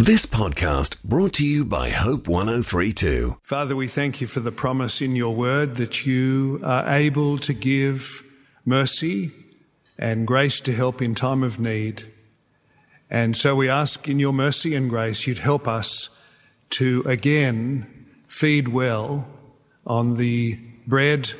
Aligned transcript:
This 0.00 0.26
podcast 0.26 1.02
brought 1.02 1.32
to 1.34 1.44
you 1.44 1.64
by 1.64 1.88
Hope 1.90 2.28
1032. 2.28 3.40
Father, 3.42 3.74
we 3.74 3.88
thank 3.88 4.20
you 4.20 4.28
for 4.28 4.38
the 4.38 4.52
promise 4.52 5.02
in 5.02 5.16
your 5.16 5.34
word 5.34 5.74
that 5.74 6.06
you 6.06 6.60
are 6.62 6.88
able 6.88 7.36
to 7.38 7.52
give 7.52 8.22
mercy 8.64 9.32
and 9.98 10.24
grace 10.24 10.60
to 10.60 10.72
help 10.72 11.02
in 11.02 11.16
time 11.16 11.42
of 11.42 11.58
need. 11.58 12.04
And 13.10 13.36
so 13.36 13.56
we 13.56 13.68
ask 13.68 14.06
in 14.08 14.20
your 14.20 14.32
mercy 14.32 14.76
and 14.76 14.88
grace 14.88 15.26
you'd 15.26 15.38
help 15.38 15.66
us 15.66 16.10
to 16.70 17.02
again 17.04 18.06
feed 18.28 18.68
well 18.68 19.26
on 19.84 20.14
the 20.14 20.60
bread 20.86 21.32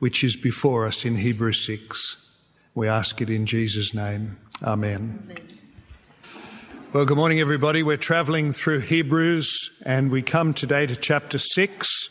which 0.00 0.24
is 0.24 0.36
before 0.36 0.88
us 0.88 1.04
in 1.04 1.14
Hebrews 1.14 1.64
6. 1.64 2.36
We 2.74 2.88
ask 2.88 3.20
it 3.20 3.30
in 3.30 3.46
Jesus' 3.46 3.94
name. 3.94 4.38
Amen. 4.60 5.22
Amen. 5.30 5.51
Well, 6.92 7.06
good 7.06 7.16
morning, 7.16 7.40
everybody. 7.40 7.82
We're 7.82 7.96
traveling 7.96 8.52
through 8.52 8.80
Hebrews 8.80 9.70
and 9.86 10.10
we 10.10 10.20
come 10.20 10.52
today 10.52 10.84
to 10.84 10.94
chapter 10.94 11.38
6. 11.38 12.10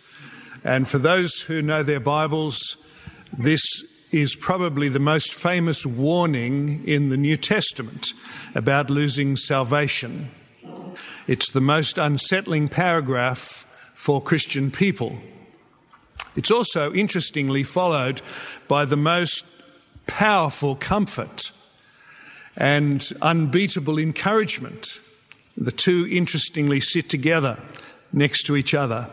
And 0.64 0.88
for 0.88 0.98
those 0.98 1.42
who 1.42 1.62
know 1.62 1.84
their 1.84 2.00
Bibles, 2.00 2.78
this 3.32 3.62
is 4.12 4.36
probably 4.36 4.90
the 4.90 4.98
most 4.98 5.36
famous 5.36 5.86
warning 5.86 6.84
in 6.88 7.10
the 7.10 7.18
New 7.18 7.38
Testament 7.38 8.14
about 8.56 8.90
losing 8.90 9.38
salvation. 9.38 10.32
It's 11.28 11.52
the 11.52 11.62
most 11.62 12.00
unsettling 12.00 12.68
paragraph 12.68 13.68
for 13.94 14.20
Christian 14.20 14.72
people. 14.72 15.16
It's 16.36 16.50
also 16.50 16.92
interestingly 16.92 17.62
followed 17.62 18.24
by 18.68 18.86
the 18.86 18.98
most 18.98 19.46
powerful 20.08 20.76
comfort 20.76 21.52
and 22.58 23.08
unbeatable 23.22 23.98
encouragement. 23.98 25.00
The 25.58 25.72
two 25.72 26.08
interestingly 26.10 26.80
sit 26.80 27.10
together 27.10 27.58
next 28.14 28.44
to 28.44 28.56
each 28.56 28.74
other. 28.74 29.10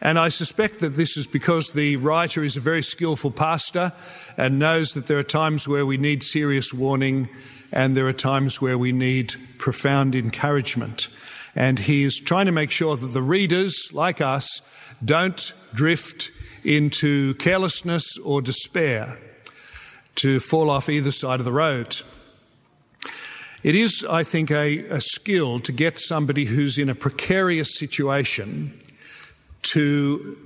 And 0.00 0.18
I 0.18 0.28
suspect 0.28 0.80
that 0.80 0.96
this 0.96 1.16
is 1.16 1.26
because 1.26 1.70
the 1.70 1.96
writer 1.96 2.44
is 2.44 2.56
a 2.56 2.60
very 2.60 2.82
skillful 2.82 3.30
pastor 3.30 3.92
and 4.36 4.58
knows 4.58 4.92
that 4.92 5.06
there 5.06 5.18
are 5.18 5.22
times 5.22 5.66
where 5.66 5.86
we 5.86 5.96
need 5.96 6.22
serious 6.22 6.74
warning 6.74 7.28
and 7.72 7.96
there 7.96 8.06
are 8.06 8.12
times 8.12 8.60
where 8.60 8.76
we 8.76 8.92
need 8.92 9.34
profound 9.58 10.14
encouragement. 10.14 11.08
And 11.56 11.78
he 11.78 12.04
is 12.04 12.18
trying 12.18 12.46
to 12.46 12.52
make 12.52 12.70
sure 12.70 12.96
that 12.96 13.06
the 13.08 13.22
readers, 13.22 13.88
like 13.92 14.20
us, 14.20 14.60
don't 15.04 15.52
drift 15.72 16.30
into 16.64 17.34
carelessness 17.34 18.18
or 18.18 18.42
despair, 18.42 19.18
to 20.16 20.38
fall 20.38 20.70
off 20.70 20.88
either 20.88 21.10
side 21.10 21.40
of 21.40 21.44
the 21.44 21.52
road. 21.52 22.00
It 23.64 23.74
is, 23.74 24.04
I 24.04 24.24
think, 24.24 24.50
a, 24.50 24.80
a 24.90 25.00
skill 25.00 25.58
to 25.60 25.72
get 25.72 25.98
somebody 25.98 26.44
who's 26.44 26.76
in 26.76 26.90
a 26.90 26.94
precarious 26.94 27.78
situation 27.78 28.78
to 29.72 30.36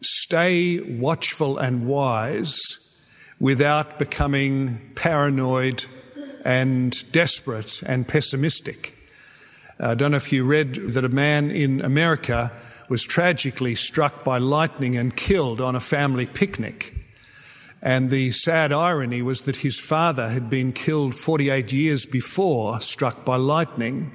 stay 0.00 0.80
watchful 0.80 1.58
and 1.58 1.86
wise 1.86 2.58
without 3.38 3.98
becoming 3.98 4.80
paranoid 4.94 5.84
and 6.42 7.12
desperate 7.12 7.82
and 7.82 8.08
pessimistic. 8.08 8.96
Uh, 9.78 9.88
I 9.88 9.94
don't 9.94 10.12
know 10.12 10.16
if 10.16 10.32
you 10.32 10.44
read 10.44 10.76
that 10.94 11.04
a 11.04 11.10
man 11.10 11.50
in 11.50 11.82
America 11.82 12.52
was 12.88 13.02
tragically 13.04 13.74
struck 13.74 14.24
by 14.24 14.38
lightning 14.38 14.96
and 14.96 15.14
killed 15.14 15.60
on 15.60 15.76
a 15.76 15.80
family 15.80 16.24
picnic. 16.24 16.99
And 17.82 18.10
the 18.10 18.30
sad 18.30 18.72
irony 18.72 19.22
was 19.22 19.42
that 19.42 19.56
his 19.56 19.80
father 19.80 20.28
had 20.28 20.50
been 20.50 20.72
killed 20.72 21.14
48 21.14 21.72
years 21.72 22.04
before, 22.04 22.80
struck 22.80 23.24
by 23.24 23.36
lightning. 23.36 24.14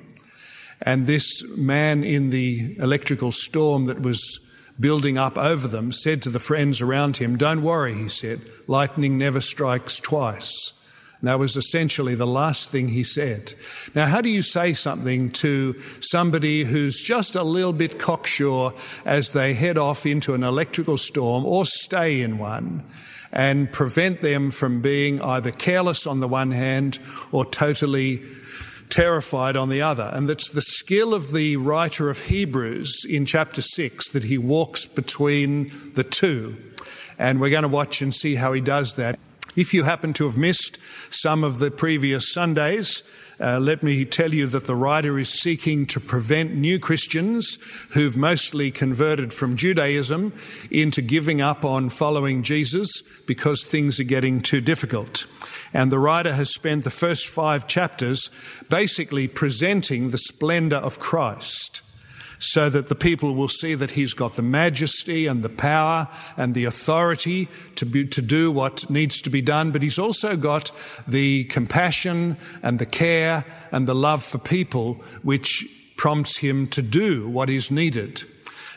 And 0.81 1.07
this 1.07 1.43
man 1.57 2.03
in 2.03 2.29
the 2.29 2.75
electrical 2.79 3.31
storm 3.31 3.85
that 3.85 4.01
was 4.01 4.39
building 4.79 5.17
up 5.17 5.37
over 5.37 5.67
them 5.67 5.91
said 5.91 6.21
to 6.23 6.29
the 6.29 6.39
friends 6.39 6.81
around 6.81 7.17
him, 7.17 7.37
Don't 7.37 7.63
worry, 7.63 7.95
he 7.95 8.09
said, 8.09 8.41
lightning 8.67 9.17
never 9.17 9.39
strikes 9.39 9.99
twice. 9.99 10.73
And 11.21 11.29
that 11.29 11.39
was 11.39 11.55
essentially 11.55 12.13
the 12.13 12.27
last 12.27 12.69
thing 12.69 12.89
he 12.89 13.03
said. 13.03 13.53
Now, 13.95 14.05
how 14.05 14.21
do 14.21 14.29
you 14.29 14.41
say 14.41 14.73
something 14.73 15.31
to 15.31 15.81
somebody 16.01 16.65
who's 16.65 17.01
just 17.01 17.35
a 17.35 17.43
little 17.43 17.73
bit 17.73 17.97
cocksure 17.97 18.73
as 19.05 19.31
they 19.31 19.53
head 19.53 19.77
off 19.77 20.05
into 20.05 20.33
an 20.33 20.43
electrical 20.43 20.97
storm 20.97 21.45
or 21.45 21.65
stay 21.65 22.21
in 22.21 22.37
one? 22.37 22.83
And 23.35 23.69
prevent 23.71 24.21
them 24.21 24.49
from 24.49 24.81
being 24.81 25.21
either 25.21 25.51
careless 25.51 26.07
on 26.07 26.21
the 26.21 26.27
one 26.27 26.51
hand 26.51 26.97
or 27.33 27.45
totally 27.45 28.23
terrified 28.89 29.57
on 29.57 29.67
the 29.67 29.81
other. 29.81 30.09
And 30.13 30.29
that's 30.29 30.49
the 30.49 30.61
skill 30.61 31.13
of 31.13 31.33
the 31.33 31.57
writer 31.57 32.09
of 32.09 32.21
Hebrews 32.21 33.05
in 33.07 33.25
chapter 33.25 33.61
6 33.61 34.09
that 34.11 34.23
he 34.23 34.37
walks 34.37 34.85
between 34.85 35.71
the 35.95 36.03
two. 36.03 36.55
And 37.19 37.41
we're 37.41 37.49
going 37.49 37.63
to 37.63 37.67
watch 37.67 38.01
and 38.01 38.15
see 38.15 38.35
how 38.35 38.53
he 38.53 38.61
does 38.61 38.95
that. 38.95 39.19
If 39.55 39.73
you 39.73 39.83
happen 39.83 40.13
to 40.13 40.25
have 40.25 40.37
missed 40.37 40.77
some 41.09 41.43
of 41.43 41.59
the 41.59 41.71
previous 41.71 42.31
Sundays, 42.33 43.03
uh, 43.39 43.59
let 43.59 43.83
me 43.83 44.05
tell 44.05 44.33
you 44.33 44.47
that 44.47 44.65
the 44.65 44.75
writer 44.75 45.19
is 45.19 45.29
seeking 45.29 45.85
to 45.87 45.99
prevent 45.99 46.55
new 46.55 46.79
Christians 46.79 47.57
who've 47.91 48.15
mostly 48.15 48.71
converted 48.71 49.33
from 49.33 49.55
Judaism 49.55 50.33
into 50.71 51.01
giving 51.01 51.41
up 51.41 51.65
on 51.65 51.89
following 51.89 52.43
Jesus 52.43 53.01
because 53.27 53.63
things 53.63 53.99
are 53.99 54.05
getting 54.05 54.41
too 54.41 54.61
difficult. 54.61 55.25
And 55.73 55.91
the 55.91 55.99
writer 55.99 56.33
has 56.33 56.53
spent 56.53 56.83
the 56.83 56.89
first 56.89 57.27
five 57.27 57.67
chapters 57.67 58.29
basically 58.69 59.27
presenting 59.27 60.09
the 60.09 60.17
splendor 60.17 60.77
of 60.77 60.99
Christ 60.99 61.81
so 62.39 62.69
that 62.69 62.87
the 62.87 62.95
people 62.95 63.35
will 63.35 63.47
see 63.47 63.75
that 63.75 63.91
he's 63.91 64.13
got 64.13 64.35
the 64.35 64.41
majesty 64.41 65.27
and 65.27 65.43
the 65.43 65.49
power 65.49 66.07
and 66.37 66.53
the 66.53 66.65
authority 66.65 67.47
to, 67.75 67.85
be, 67.85 68.05
to 68.07 68.21
do 68.21 68.51
what 68.51 68.89
needs 68.89 69.21
to 69.21 69.29
be 69.29 69.41
done, 69.41 69.71
but 69.71 69.81
he's 69.81 69.99
also 69.99 70.35
got 70.35 70.71
the 71.07 71.45
compassion 71.45 72.37
and 72.61 72.79
the 72.79 72.85
care 72.85 73.45
and 73.71 73.87
the 73.87 73.95
love 73.95 74.23
for 74.23 74.37
people 74.37 74.95
which 75.23 75.65
prompts 75.97 76.37
him 76.37 76.67
to 76.67 76.81
do 76.81 77.27
what 77.27 77.49
is 77.49 77.71
needed. 77.71 78.23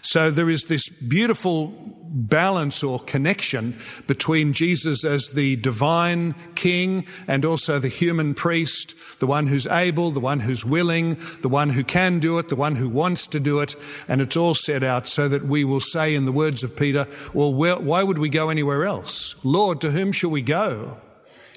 So 0.02 0.30
there 0.30 0.48
is 0.48 0.64
this 0.64 0.88
beautiful 0.88 1.97
balance 2.10 2.82
or 2.82 2.98
connection 3.00 3.76
between 4.06 4.52
Jesus 4.52 5.04
as 5.04 5.30
the 5.30 5.56
divine 5.56 6.34
king 6.54 7.06
and 7.26 7.44
also 7.44 7.78
the 7.78 7.88
human 7.88 8.34
priest, 8.34 8.94
the 9.20 9.26
one 9.26 9.46
who's 9.46 9.66
able, 9.66 10.10
the 10.10 10.20
one 10.20 10.40
who's 10.40 10.64
willing, 10.64 11.16
the 11.42 11.48
one 11.48 11.70
who 11.70 11.84
can 11.84 12.18
do 12.18 12.38
it, 12.38 12.48
the 12.48 12.56
one 12.56 12.76
who 12.76 12.88
wants 12.88 13.26
to 13.28 13.40
do 13.40 13.60
it. 13.60 13.76
And 14.08 14.20
it's 14.20 14.36
all 14.36 14.54
set 14.54 14.82
out 14.82 15.06
so 15.06 15.28
that 15.28 15.44
we 15.44 15.64
will 15.64 15.80
say 15.80 16.14
in 16.14 16.24
the 16.24 16.32
words 16.32 16.64
of 16.64 16.76
Peter, 16.76 17.06
well, 17.32 17.52
where, 17.52 17.76
why 17.76 18.02
would 18.02 18.18
we 18.18 18.28
go 18.28 18.50
anywhere 18.50 18.84
else? 18.84 19.34
Lord, 19.44 19.80
to 19.82 19.90
whom 19.90 20.12
shall 20.12 20.30
we 20.30 20.42
go? 20.42 20.96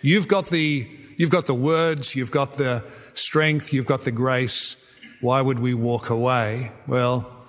You've 0.01 0.27
got 0.27 0.47
the, 0.47 0.89
you've 1.17 1.29
got 1.29 1.45
the 1.45 1.53
words, 1.53 2.15
you've 2.15 2.31
got 2.31 2.53
the 2.53 2.83
strength, 3.13 3.73
you've 3.73 3.85
got 3.85 4.03
the 4.03 4.11
grace. 4.11 4.75
Why 5.21 5.41
would 5.41 5.59
we 5.59 5.75
walk 5.75 6.09
away? 6.09 6.71
Well, 6.87 7.40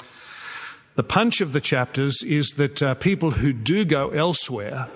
the 0.95 1.03
punch 1.03 1.41
of 1.41 1.53
the 1.53 1.61
chapters 1.61 2.23
is 2.23 2.51
that 2.53 2.83
uh, 2.83 2.95
people 2.95 3.33
who 3.33 3.53
do 3.53 3.85
go 3.85 4.11
elsewhere, 4.11 4.89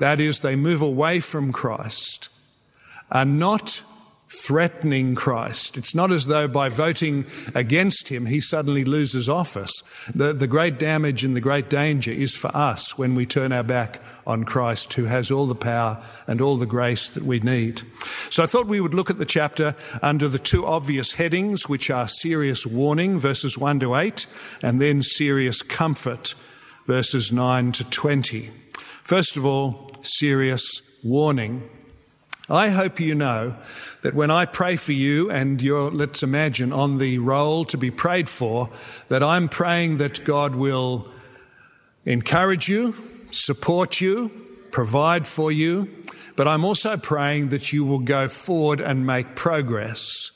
that 0.00 0.20
is, 0.20 0.40
they 0.40 0.56
move 0.56 0.80
away 0.80 1.20
from 1.20 1.52
Christ, 1.52 2.30
are 3.10 3.24
not 3.24 3.82
threatening 4.32 5.14
Christ. 5.14 5.76
It's 5.76 5.94
not 5.94 6.10
as 6.10 6.26
though 6.26 6.48
by 6.48 6.70
voting 6.70 7.26
against 7.54 8.08
him 8.08 8.26
he 8.26 8.40
suddenly 8.40 8.84
loses 8.84 9.28
office. 9.28 9.82
The, 10.14 10.32
the 10.32 10.46
great 10.46 10.78
damage 10.78 11.22
and 11.22 11.36
the 11.36 11.40
great 11.40 11.68
danger 11.68 12.10
is 12.10 12.34
for 12.34 12.54
us 12.56 12.96
when 12.96 13.14
we 13.14 13.26
turn 13.26 13.52
our 13.52 13.62
back 13.62 14.00
on 14.26 14.44
Christ, 14.44 14.94
who 14.94 15.04
has 15.04 15.30
all 15.30 15.46
the 15.46 15.54
power 15.54 16.02
and 16.26 16.40
all 16.40 16.56
the 16.56 16.66
grace 16.66 17.08
that 17.08 17.24
we 17.24 17.40
need. 17.40 17.82
So 18.30 18.42
I 18.42 18.46
thought 18.46 18.66
we 18.66 18.80
would 18.80 18.94
look 18.94 19.10
at 19.10 19.18
the 19.18 19.26
chapter 19.26 19.74
under 20.00 20.28
the 20.28 20.38
two 20.38 20.64
obvious 20.64 21.12
headings, 21.12 21.68
which 21.68 21.90
are 21.90 22.08
serious 22.08 22.66
warning, 22.66 23.18
verses 23.18 23.58
1 23.58 23.80
to 23.80 23.94
8, 23.94 24.26
and 24.62 24.80
then 24.80 25.02
serious 25.02 25.60
comfort, 25.60 26.34
verses 26.86 27.32
9 27.32 27.72
to 27.72 27.84
20. 27.90 28.48
First 29.04 29.36
of 29.36 29.44
all, 29.44 29.90
serious 30.02 30.80
warning. 31.04 31.68
I 32.52 32.68
hope 32.68 33.00
you 33.00 33.14
know 33.14 33.56
that 34.02 34.12
when 34.12 34.30
I 34.30 34.44
pray 34.44 34.76
for 34.76 34.92
you 34.92 35.30
and 35.30 35.62
let's 35.62 36.22
imagine, 36.22 36.70
on 36.70 36.98
the 36.98 37.16
roll 37.16 37.64
to 37.64 37.78
be 37.78 37.90
prayed 37.90 38.28
for, 38.28 38.68
that 39.08 39.22
I'm 39.22 39.48
praying 39.48 39.96
that 39.96 40.22
God 40.26 40.54
will 40.54 41.08
encourage 42.04 42.68
you, 42.68 42.94
support 43.30 44.02
you, 44.02 44.30
provide 44.70 45.26
for 45.26 45.50
you, 45.50 45.88
but 46.36 46.46
I'm 46.46 46.62
also 46.66 46.98
praying 46.98 47.48
that 47.48 47.72
you 47.72 47.84
will 47.84 48.00
go 48.00 48.28
forward 48.28 48.80
and 48.80 49.06
make 49.06 49.34
progress. 49.34 50.30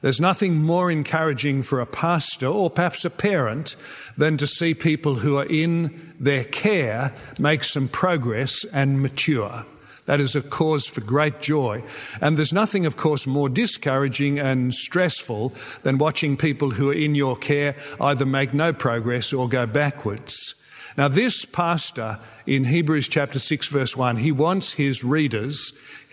There's 0.00 0.20
nothing 0.20 0.56
more 0.56 0.90
encouraging 0.90 1.62
for 1.62 1.80
a 1.80 1.86
pastor 1.86 2.48
or 2.48 2.70
perhaps 2.70 3.04
a 3.04 3.10
parent 3.10 3.76
than 4.16 4.36
to 4.38 4.48
see 4.48 4.74
people 4.74 5.14
who 5.14 5.36
are 5.38 5.46
in 5.46 6.12
their 6.18 6.42
care 6.42 7.14
make 7.38 7.62
some 7.62 7.86
progress 7.86 8.64
and 8.64 9.00
mature. 9.00 9.64
That 10.06 10.20
is 10.20 10.34
a 10.34 10.42
cause 10.42 10.86
for 10.86 11.00
great 11.00 11.40
joy. 11.40 11.82
And 12.20 12.36
there's 12.36 12.52
nothing, 12.52 12.86
of 12.86 12.96
course, 12.96 13.26
more 13.26 13.48
discouraging 13.48 14.38
and 14.38 14.72
stressful 14.74 15.52
than 15.82 15.98
watching 15.98 16.36
people 16.36 16.70
who 16.70 16.90
are 16.90 16.94
in 16.94 17.14
your 17.14 17.36
care 17.36 17.76
either 18.00 18.24
make 18.24 18.54
no 18.54 18.72
progress 18.72 19.32
or 19.32 19.48
go 19.48 19.66
backwards. 19.66 20.54
Now, 20.96 21.08
this 21.08 21.44
pastor 21.44 22.18
in 22.46 22.64
Hebrews 22.64 23.08
chapter 23.08 23.38
6, 23.38 23.68
verse 23.68 23.96
1, 23.96 24.16
he 24.16 24.32
wants 24.32 24.72
his 24.72 25.04
readers, 25.04 25.72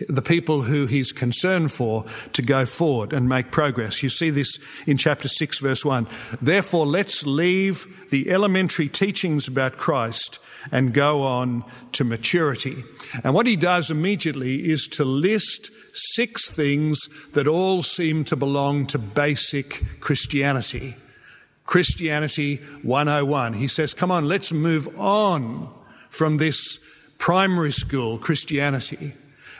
the 0.09 0.21
people 0.21 0.63
who 0.63 0.87
he's 0.87 1.13
concerned 1.13 1.71
for, 1.71 2.03
to 2.33 2.41
go 2.41 2.65
forward 2.65 3.13
and 3.13 3.29
make 3.29 3.49
progress. 3.49 4.03
You 4.03 4.09
see 4.09 4.29
this 4.29 4.59
in 4.85 4.97
chapter 4.97 5.29
6, 5.29 5.59
verse 5.59 5.85
1. 5.85 6.05
Therefore, 6.41 6.85
let's 6.85 7.25
leave 7.25 7.87
the 8.09 8.29
elementary 8.29 8.89
teachings 8.89 9.47
about 9.47 9.77
Christ 9.77 10.39
and 10.69 10.93
go 10.93 11.21
on 11.21 11.63
to 11.93 12.03
maturity. 12.03 12.83
And 13.23 13.33
what 13.33 13.47
he 13.47 13.55
does 13.55 13.89
immediately 13.89 14.69
is 14.69 14.87
to 14.89 15.05
list 15.05 15.71
six 15.93 16.53
things 16.53 17.07
that 17.31 17.47
all 17.47 17.83
seem 17.83 18.25
to 18.25 18.35
belong 18.35 18.85
to 18.87 18.97
basic 18.97 19.81
Christianity. 20.01 20.95
Christianity 21.65 22.57
101. 22.81 23.53
He 23.53 23.67
says, 23.67 23.93
come 23.93 24.11
on, 24.11 24.27
let's 24.27 24.51
move 24.51 24.87
on 24.99 25.69
from 26.09 26.37
this 26.37 26.79
primary 27.17 27.71
school 27.71 28.17
Christianity. 28.17 29.13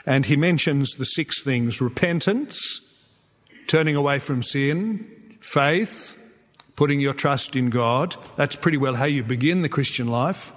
And 0.06 0.26
he 0.26 0.36
mentions 0.36 0.92
the 0.92 1.04
six 1.04 1.42
things 1.42 1.80
repentance, 1.80 2.80
turning 3.66 3.96
away 3.96 4.18
from 4.18 4.42
sin, 4.42 5.10
faith, 5.40 6.20
putting 6.76 7.00
your 7.00 7.14
trust 7.14 7.56
in 7.56 7.70
God. 7.70 8.16
That's 8.36 8.56
pretty 8.56 8.76
well 8.76 8.94
how 8.94 9.06
you 9.06 9.22
begin 9.22 9.62
the 9.62 9.68
Christian 9.68 10.08
life. 10.08 10.52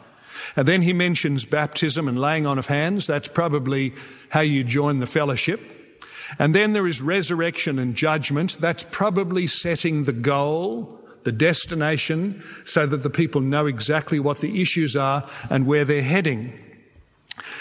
And 0.56 0.68
then 0.68 0.82
he 0.82 0.94
mentions 0.94 1.46
baptism 1.46 2.08
and 2.08 2.20
laying 2.20 2.46
on 2.46 2.60
of 2.60 2.68
hands. 2.68 3.08
That's 3.08 3.28
probably 3.28 3.94
how 4.30 4.42
you 4.42 4.64
join 4.64 5.00
the 5.00 5.08
fellowship. 5.08 5.62
And 6.40 6.54
then 6.54 6.74
there 6.74 6.88
is 6.88 7.02
resurrection 7.02 7.80
and 7.80 7.96
judgment. 7.96 8.58
That's 8.60 8.84
probably 8.84 9.48
setting 9.48 10.04
the 10.04 10.14
goal, 10.14 11.00
the 11.24 11.32
destination, 11.32 12.44
so 12.66 12.86
that 12.86 13.04
the 13.04 13.10
people 13.10 13.42
know 13.42 13.66
exactly 13.66 14.20
what 14.20 14.40
the 14.40 14.62
issues 14.62 14.96
are 14.96 15.28
and 15.50 15.66
where 15.66 15.86
they're 15.86 16.02
heading. 16.02 16.58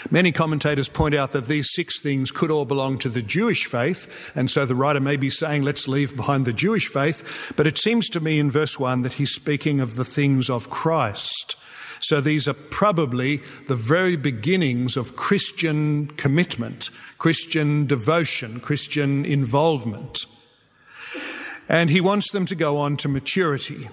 Many 0.09 0.31
commentators 0.31 0.89
point 0.89 1.15
out 1.15 1.31
that 1.31 1.47
these 1.47 1.69
six 1.73 1.99
things 1.99 2.31
could 2.31 2.49
all 2.49 2.65
belong 2.65 2.97
to 2.99 3.09
the 3.09 3.21
Jewish 3.21 3.65
faith, 3.65 4.31
and 4.35 4.49
so 4.49 4.65
the 4.65 4.75
writer 4.75 4.99
may 4.99 5.17
be 5.17 5.29
saying, 5.29 5.63
let's 5.63 5.87
leave 5.87 6.15
behind 6.15 6.45
the 6.45 6.53
Jewish 6.53 6.87
faith, 6.87 7.53
but 7.55 7.67
it 7.67 7.77
seems 7.77 8.09
to 8.09 8.19
me 8.19 8.39
in 8.39 8.49
verse 8.49 8.79
1 8.79 9.01
that 9.01 9.13
he's 9.13 9.31
speaking 9.31 9.79
of 9.79 9.95
the 9.95 10.05
things 10.05 10.49
of 10.49 10.69
Christ. 10.69 11.55
So 11.99 12.21
these 12.21 12.47
are 12.47 12.53
probably 12.53 13.41
the 13.67 13.75
very 13.75 14.15
beginnings 14.15 14.97
of 14.97 15.15
Christian 15.15 16.07
commitment, 16.11 16.89
Christian 17.17 17.85
devotion, 17.87 18.59
Christian 18.59 19.25
involvement. 19.25 20.25
And 21.69 21.89
he 21.89 22.01
wants 22.01 22.31
them 22.31 22.45
to 22.45 22.55
go 22.55 22.77
on 22.77 22.97
to 22.97 23.09
maturity. 23.09 23.89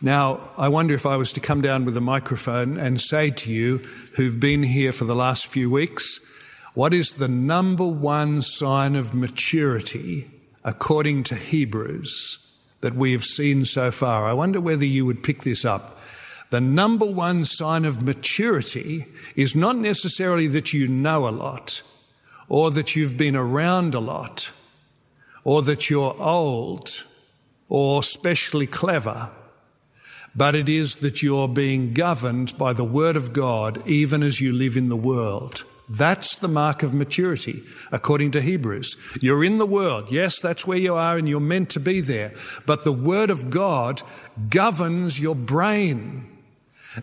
Now, 0.00 0.50
I 0.56 0.68
wonder 0.68 0.94
if 0.94 1.06
I 1.06 1.16
was 1.16 1.32
to 1.32 1.40
come 1.40 1.60
down 1.60 1.84
with 1.84 1.96
a 1.96 2.00
microphone 2.00 2.76
and 2.76 3.00
say 3.00 3.30
to 3.30 3.52
you, 3.52 3.78
who've 4.16 4.40
been 4.40 4.62
here 4.62 4.92
for 4.92 5.04
the 5.04 5.14
last 5.14 5.46
few 5.46 5.70
weeks, 5.70 6.18
what 6.74 6.94
is 6.94 7.12
the 7.12 7.28
number 7.28 7.86
one 7.86 8.42
sign 8.42 8.96
of 8.96 9.14
maturity 9.14 10.30
according 10.64 11.24
to 11.24 11.34
Hebrews 11.34 12.38
that 12.80 12.94
we 12.94 13.12
have 13.12 13.24
seen 13.24 13.64
so 13.64 13.90
far? 13.90 14.26
I 14.28 14.32
wonder 14.32 14.60
whether 14.60 14.84
you 14.84 15.06
would 15.06 15.22
pick 15.22 15.42
this 15.42 15.64
up 15.64 16.00
the 16.52 16.60
number 16.60 17.06
one 17.06 17.46
sign 17.46 17.86
of 17.86 18.02
maturity 18.02 19.06
is 19.34 19.56
not 19.56 19.74
necessarily 19.74 20.46
that 20.48 20.74
you 20.74 20.86
know 20.86 21.26
a 21.26 21.30
lot, 21.30 21.80
or 22.46 22.70
that 22.72 22.94
you've 22.94 23.16
been 23.16 23.34
around 23.34 23.94
a 23.94 24.00
lot, 24.00 24.52
or 25.44 25.62
that 25.62 25.90
you're 25.90 26.14
old, 26.18 27.04
or 27.68 28.02
specially 28.02 28.66
clever, 28.66 29.30
but 30.34 30.54
it 30.54 30.68
is 30.68 30.96
that 30.96 31.22
you're 31.22 31.48
being 31.48 31.92
governed 31.92 32.56
by 32.56 32.72
the 32.72 32.84
Word 32.84 33.16
of 33.16 33.32
God 33.32 33.86
even 33.86 34.22
as 34.22 34.40
you 34.40 34.52
live 34.52 34.76
in 34.76 34.88
the 34.88 34.96
world. 34.96 35.64
That's 35.88 36.36
the 36.36 36.48
mark 36.48 36.82
of 36.82 36.94
maturity, 36.94 37.62
according 37.90 38.30
to 38.32 38.40
Hebrews. 38.40 38.96
You're 39.20 39.44
in 39.44 39.58
the 39.58 39.66
world. 39.66 40.10
Yes, 40.10 40.40
that's 40.40 40.66
where 40.66 40.78
you 40.78 40.94
are 40.94 41.18
and 41.18 41.28
you're 41.28 41.40
meant 41.40 41.70
to 41.70 41.80
be 41.80 42.00
there. 42.00 42.32
But 42.64 42.84
the 42.84 42.92
Word 42.92 43.30
of 43.30 43.50
God 43.50 44.00
governs 44.48 45.20
your 45.20 45.34
brain. 45.34 46.28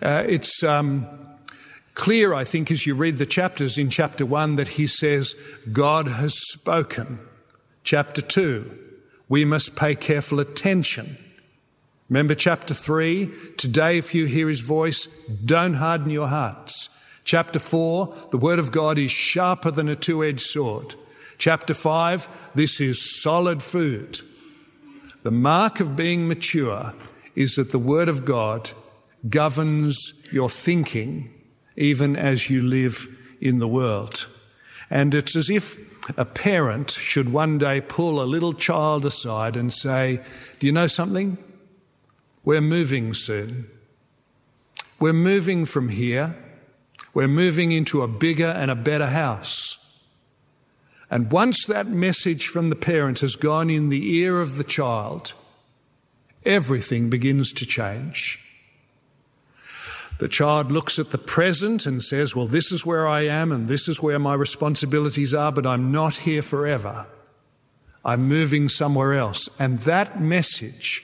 Uh, 0.02 0.24
it's 0.26 0.64
um, 0.64 1.08
clear, 1.94 2.34
I 2.34 2.44
think, 2.44 2.72
as 2.72 2.88
you 2.88 2.96
read 2.96 3.18
the 3.18 3.26
chapters 3.26 3.78
in 3.78 3.90
chapter 3.90 4.26
1 4.26 4.56
that 4.56 4.70
he 4.70 4.88
says, 4.88 5.36
God 5.72 6.08
has 6.08 6.34
spoken. 6.52 7.20
Chapter 7.92 8.22
2, 8.22 8.70
we 9.30 9.46
must 9.46 9.76
pay 9.76 9.96
careful 9.96 10.40
attention. 10.40 11.18
Remember 12.08 12.36
chapter 12.36 12.76
3, 12.76 13.32
today 13.58 13.98
if 13.98 14.14
you 14.14 14.28
hear 14.28 14.48
his 14.48 14.60
voice, 14.60 15.08
don't 15.44 15.74
harden 15.74 16.12
your 16.12 16.28
hearts. 16.28 16.90
Chapter 17.24 17.58
4, 17.58 18.14
the 18.30 18.38
word 18.38 18.60
of 18.60 18.72
God 18.72 19.00
is 19.00 19.10
sharper 19.10 19.72
than 19.72 19.90
a 19.90 19.96
two 19.96 20.24
edged 20.24 20.42
sword. 20.42 20.94
Chapter 21.40 21.74
5, 21.74 22.30
this 22.54 22.80
is 22.80 23.24
solid 23.24 23.64
food. 23.64 24.20
The 25.24 25.32
mark 25.32 25.80
of 25.80 25.96
being 25.96 26.28
mature 26.28 26.94
is 27.34 27.56
that 27.56 27.72
the 27.72 27.80
word 27.80 28.08
of 28.08 28.24
God 28.24 28.70
governs 29.28 30.14
your 30.32 30.52
thinking 30.52 31.34
even 31.76 32.16
as 32.16 32.52
you 32.52 32.62
live 32.62 33.08
in 33.42 33.58
the 33.58 33.68
world. 33.68 34.28
And 34.92 35.16
it's 35.16 35.36
as 35.36 35.50
if 35.50 35.89
a 36.18 36.26
parent 36.26 36.92
should 36.92 37.32
one 37.32 37.58
day 37.58 37.82
pull 37.82 38.22
a 38.22 38.26
little 38.26 38.54
child 38.54 39.06
aside 39.06 39.56
and 39.56 39.74
say, 39.74 40.22
Do 40.60 40.68
you 40.68 40.74
know 40.74 40.88
something? 40.88 41.38
We're 42.44 42.62
moving 42.62 43.14
soon. 43.14 43.70
We're 45.00 45.14
moving 45.14 45.66
from 45.66 45.90
here. 45.90 46.36
We're 47.14 47.28
moving 47.28 47.72
into 47.72 48.02
a 48.02 48.08
bigger 48.08 48.48
and 48.48 48.70
a 48.70 48.76
better 48.76 49.08
house. 49.08 49.78
And 51.10 51.32
once 51.32 51.66
that 51.66 51.88
message 51.88 52.48
from 52.48 52.70
the 52.70 52.76
parent 52.76 53.20
has 53.20 53.36
gone 53.36 53.70
in 53.70 53.90
the 53.90 54.16
ear 54.18 54.42
of 54.42 54.58
the 54.58 54.64
child, 54.64 55.34
everything 56.46 57.10
begins 57.10 57.52
to 57.54 57.66
change. 57.66 58.49
The 60.20 60.28
child 60.28 60.70
looks 60.70 61.00
at 61.00 61.12
the 61.12 61.18
present 61.18 61.86
and 61.86 62.04
says, 62.04 62.36
Well, 62.36 62.46
this 62.46 62.72
is 62.74 62.86
where 62.86 63.08
I 63.08 63.22
am 63.22 63.54
and 63.54 63.68
this 63.68 63.88
is 63.88 64.02
where 64.02 64.20
my 64.20 64.34
responsibilities 64.34 65.34
are, 65.34 65.52
but 65.52 65.66
I'm 65.66 65.92
not 65.92 66.18
here 66.18 66.42
forever. 66.42 67.08
I'm 68.04 68.28
moving 68.28 68.68
somewhere 68.68 69.14
else. 69.14 69.50
And 69.60 69.80
that 69.80 70.22
message, 70.22 71.04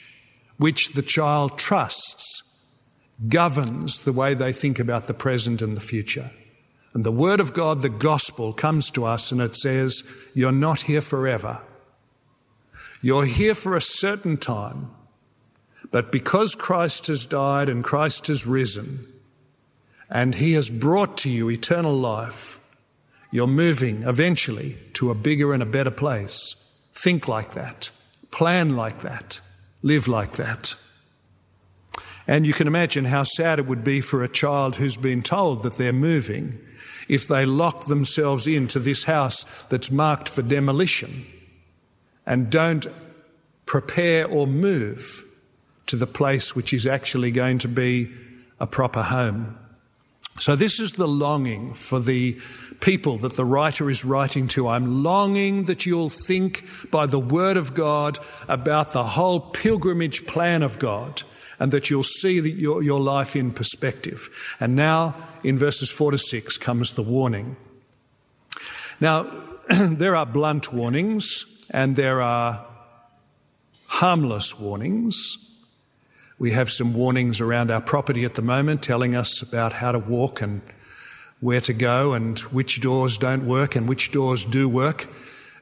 which 0.57 0.93
the 0.93 1.01
child 1.01 1.57
trusts, 1.57 2.43
governs 3.29 4.03
the 4.03 4.13
way 4.13 4.33
they 4.33 4.51
think 4.51 4.79
about 4.79 5.07
the 5.07 5.13
present 5.13 5.61
and 5.61 5.77
the 5.77 5.81
future. 5.81 6.31
And 6.93 7.05
the 7.05 7.11
Word 7.11 7.39
of 7.39 7.53
God, 7.53 7.81
the 7.81 7.89
gospel, 7.89 8.51
comes 8.51 8.89
to 8.91 9.05
us 9.05 9.31
and 9.31 9.39
it 9.39 9.55
says, 9.55 10.03
You're 10.33 10.51
not 10.51 10.81
here 10.81 11.01
forever. 11.01 11.61
You're 13.01 13.25
here 13.25 13.55
for 13.55 13.77
a 13.77 13.81
certain 13.81 14.35
time. 14.35 14.91
But 15.91 16.11
because 16.11 16.55
Christ 16.55 17.07
has 17.07 17.25
died 17.25 17.69
and 17.69 17.83
Christ 17.83 18.27
has 18.27 18.45
risen, 18.45 19.07
and 20.15 20.35
he 20.35 20.53
has 20.53 20.69
brought 20.69 21.17
to 21.17 21.29
you 21.29 21.49
eternal 21.49 21.93
life, 21.93 22.57
you're 23.31 23.47
moving 23.47 24.03
eventually 24.03 24.77
to 24.93 25.11
a 25.11 25.13
bigger 25.13 25.53
and 25.53 25.61
a 25.61 25.65
better 25.65 25.91
place. 25.91 26.55
Think 26.93 27.27
like 27.27 27.53
that, 27.55 27.91
plan 28.31 28.77
like 28.77 29.01
that, 29.01 29.41
live 29.81 30.07
like 30.07 30.37
that. 30.37 30.75
And 32.27 32.47
you 32.47 32.53
can 32.53 32.65
imagine 32.65 33.03
how 33.03 33.23
sad 33.23 33.59
it 33.59 33.67
would 33.67 33.83
be 33.83 33.99
for 33.99 34.23
a 34.23 34.29
child 34.29 34.77
who's 34.77 34.95
been 34.95 35.21
told 35.21 35.63
that 35.63 35.75
they're 35.75 35.91
moving 35.91 36.59
if 37.09 37.27
they 37.27 37.45
lock 37.45 37.87
themselves 37.87 38.47
into 38.47 38.79
this 38.79 39.03
house 39.03 39.43
that's 39.65 39.91
marked 39.91 40.29
for 40.29 40.43
demolition 40.43 41.25
and 42.25 42.49
don't 42.49 42.87
prepare 43.65 44.25
or 44.27 44.47
move 44.47 45.25
to 45.87 45.97
the 45.97 46.07
place 46.07 46.55
which 46.55 46.73
is 46.73 46.87
actually 46.87 47.31
going 47.31 47.57
to 47.57 47.67
be 47.67 48.09
a 48.61 48.65
proper 48.65 49.03
home. 49.03 49.57
So, 50.37 50.55
this 50.55 50.81
is 50.81 50.93
the 50.93 51.07
longing 51.07 51.73
for 51.73 51.99
the 51.99 52.37
people 52.81 53.17
that 53.19 53.35
the 53.35 53.45
writer 53.45 53.89
is 53.89 54.03
writing 54.03 54.47
to. 54.49 54.67
I'm 54.67 55.01
longing 55.01 55.63
that 55.65 55.85
you'll 55.85 56.09
think 56.09 56.67
by 56.91 57.05
the 57.05 57.19
word 57.19 57.55
of 57.55 57.73
God 57.73 58.19
about 58.49 58.91
the 58.91 59.03
whole 59.03 59.39
pilgrimage 59.39 60.27
plan 60.27 60.61
of 60.61 60.77
God 60.77 61.23
and 61.57 61.71
that 61.71 61.89
you'll 61.89 62.03
see 62.03 62.39
your, 62.39 62.83
your 62.83 62.99
life 62.99 63.35
in 63.35 63.51
perspective. 63.51 64.29
And 64.59 64.75
now, 64.75 65.15
in 65.43 65.57
verses 65.57 65.89
4 65.89 66.11
to 66.11 66.17
6, 66.17 66.57
comes 66.57 66.91
the 66.91 67.01
warning. 67.01 67.55
Now, 68.99 69.31
there 69.69 70.15
are 70.15 70.25
blunt 70.25 70.73
warnings 70.73 71.65
and 71.71 71.95
there 71.95 72.21
are 72.21 72.65
harmless 73.85 74.59
warnings. 74.59 75.54
We 76.37 76.51
have 76.51 76.69
some 76.69 76.93
warnings 76.93 77.39
around 77.39 77.71
our 77.71 77.81
property 77.81 78.25
at 78.25 78.33
the 78.33 78.41
moment 78.41 78.83
telling 78.83 79.15
us 79.15 79.41
about 79.41 79.73
how 79.73 79.93
to 79.93 79.99
walk 79.99 80.41
and 80.41 80.61
where 81.39 81.61
to 81.61 81.73
go 81.73 82.13
and 82.13 82.39
which 82.39 82.81
doors 82.81 83.17
don't 83.17 83.47
work 83.47 83.75
and 83.75 83.87
which 83.87 84.11
doors 84.11 84.43
do 84.43 84.67
work. 84.67 85.07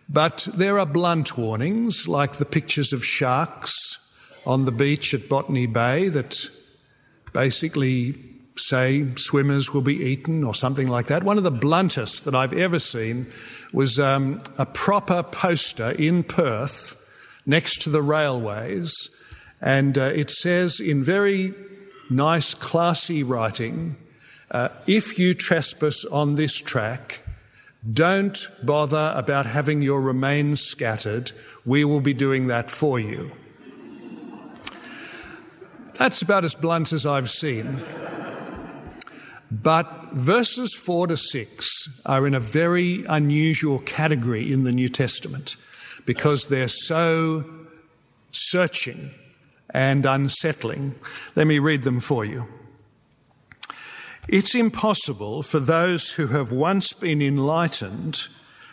But 0.10 0.48
there 0.56 0.80
are 0.80 0.86
blunt 0.86 1.38
warnings, 1.38 2.08
like 2.08 2.34
the 2.34 2.46
pictures 2.46 2.92
of 2.92 3.06
sharks 3.06 4.00
on 4.46 4.66
the 4.66 4.72
beach 4.72 5.14
at 5.14 5.30
Botany 5.30 5.66
Bay 5.66 6.10
that 6.10 6.50
basically 7.34 8.16
say 8.56 9.08
swimmers 9.16 9.74
will 9.74 9.82
be 9.82 10.04
eaten 10.04 10.44
or 10.44 10.54
something 10.54 10.88
like 10.88 11.08
that. 11.08 11.24
One 11.24 11.38
of 11.38 11.44
the 11.44 11.52
bluntest 11.52 12.26
that 12.26 12.36
I've 12.36 12.54
ever 12.54 12.80
seen 12.80 13.28
was 13.72 14.00
um, 14.00 14.42
a 14.58 14.66
proper 14.66 15.24
poster 15.24 15.92
in 15.92 16.24
Perth 16.24 17.00
next 17.46 17.82
to 17.84 17.90
the 17.90 18.02
railways, 18.02 19.10
and 19.64 19.98
uh, 19.98 20.12
it 20.14 20.30
says 20.30 20.82
in 20.82 21.04
very 21.04 21.54
nice, 22.10 22.54
classy 22.54 23.24
writing 23.24 23.96
uh, 24.52 24.70
if 24.86 25.18
you 25.18 25.34
trespass 25.34 26.06
on 26.06 26.36
this 26.36 26.62
track, 26.62 27.24
don't 27.92 28.48
bother 28.62 29.14
about 29.16 29.48
having 29.48 29.82
your 29.82 30.02
remains 30.02 30.62
scattered. 30.62 31.32
We 31.66 31.84
will 31.86 32.02
be 32.02 32.14
doing 32.14 32.48
that 32.48 32.70
for 32.70 33.00
you. 33.00 33.32
That's 35.94 36.22
about 36.22 36.44
as 36.44 36.56
blunt 36.56 36.92
as 36.92 37.06
I've 37.06 37.32
seen. 37.32 37.82
But 39.50 40.12
verses 40.12 40.76
4 40.76 41.08
to 41.08 41.18
6 41.18 42.02
are 42.06 42.28
in 42.28 42.34
a 42.36 42.40
very 42.40 43.06
unusual 43.08 43.80
category 43.80 44.52
in 44.52 44.66
the 44.66 44.72
New 44.72 44.90
Testament 44.90 45.56
because 46.06 46.48
they're 46.48 46.68
so 46.68 47.46
searching 48.32 49.12
and 49.74 50.06
unsettling. 50.06 50.96
Let 51.36 51.48
me 51.48 51.60
read 51.60 51.84
them 51.84 52.00
for 52.00 52.24
you. 52.24 52.48
It's 54.28 54.56
impossible 54.56 55.44
for 55.44 55.60
those 55.60 56.14
who 56.14 56.28
have 56.28 56.52
once 56.52 56.94
been 56.94 57.22
enlightened, 57.22 58.28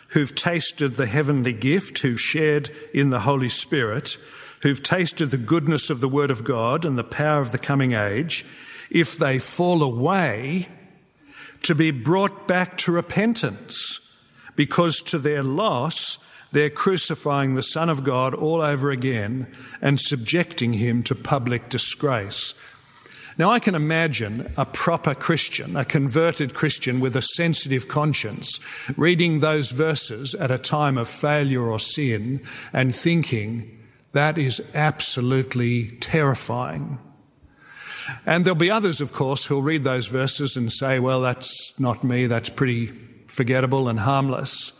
who've 0.09 0.33
tasted 0.33 0.95
the 0.95 1.07
heavenly 1.07 1.53
gift, 1.53 1.99
who've 1.99 2.21
shared 2.21 2.69
in 2.93 3.09
the 3.09 3.21
Holy 3.21 3.49
Spirit, 3.49 4.17
who've 4.61 4.81
tasted 4.81 5.31
the 5.31 5.37
goodness 5.37 5.89
of 5.89 5.99
the 5.99 6.07
Word 6.07 6.31
of 6.31 6.43
God 6.43 6.85
and 6.85 6.97
the 6.97 7.03
power 7.03 7.41
of 7.41 7.51
the 7.51 7.57
coming 7.57 7.93
age, 7.93 8.45
if 8.89 9.17
they 9.17 9.39
fall 9.39 9.83
away, 9.83 10.67
to 11.63 11.75
be 11.75 11.91
brought 11.91 12.47
back 12.47 12.77
to 12.77 12.91
repentance, 12.91 13.99
because 14.55 15.01
to 15.01 15.17
their 15.17 15.43
loss, 15.43 16.17
they're 16.51 16.69
crucifying 16.69 17.55
the 17.55 17.63
Son 17.63 17.89
of 17.89 18.03
God 18.03 18.33
all 18.33 18.61
over 18.61 18.91
again 18.91 19.47
and 19.81 19.99
subjecting 19.99 20.73
him 20.73 21.03
to 21.03 21.15
public 21.15 21.69
disgrace. 21.69 22.53
Now, 23.37 23.49
I 23.49 23.59
can 23.59 23.75
imagine 23.75 24.51
a 24.57 24.65
proper 24.65 25.15
Christian, 25.15 25.77
a 25.77 25.85
converted 25.85 26.53
Christian 26.53 26.99
with 26.99 27.15
a 27.15 27.21
sensitive 27.21 27.87
conscience, 27.87 28.59
reading 28.97 29.39
those 29.39 29.71
verses 29.71 30.35
at 30.35 30.51
a 30.51 30.57
time 30.57 30.97
of 30.97 31.07
failure 31.07 31.63
or 31.63 31.79
sin 31.79 32.41
and 32.73 32.93
thinking, 32.93 33.79
that 34.11 34.37
is 34.37 34.61
absolutely 34.75 35.91
terrifying. 36.01 36.99
And 38.25 38.43
there'll 38.43 38.55
be 38.55 38.69
others, 38.69 38.99
of 38.99 39.13
course, 39.13 39.45
who'll 39.45 39.61
read 39.61 39.85
those 39.85 40.07
verses 40.07 40.57
and 40.57 40.71
say, 40.71 40.99
well, 40.99 41.21
that's 41.21 41.79
not 41.79 42.03
me, 42.03 42.27
that's 42.27 42.49
pretty 42.49 42.87
forgettable 43.27 43.87
and 43.87 43.99
harmless. 43.99 44.73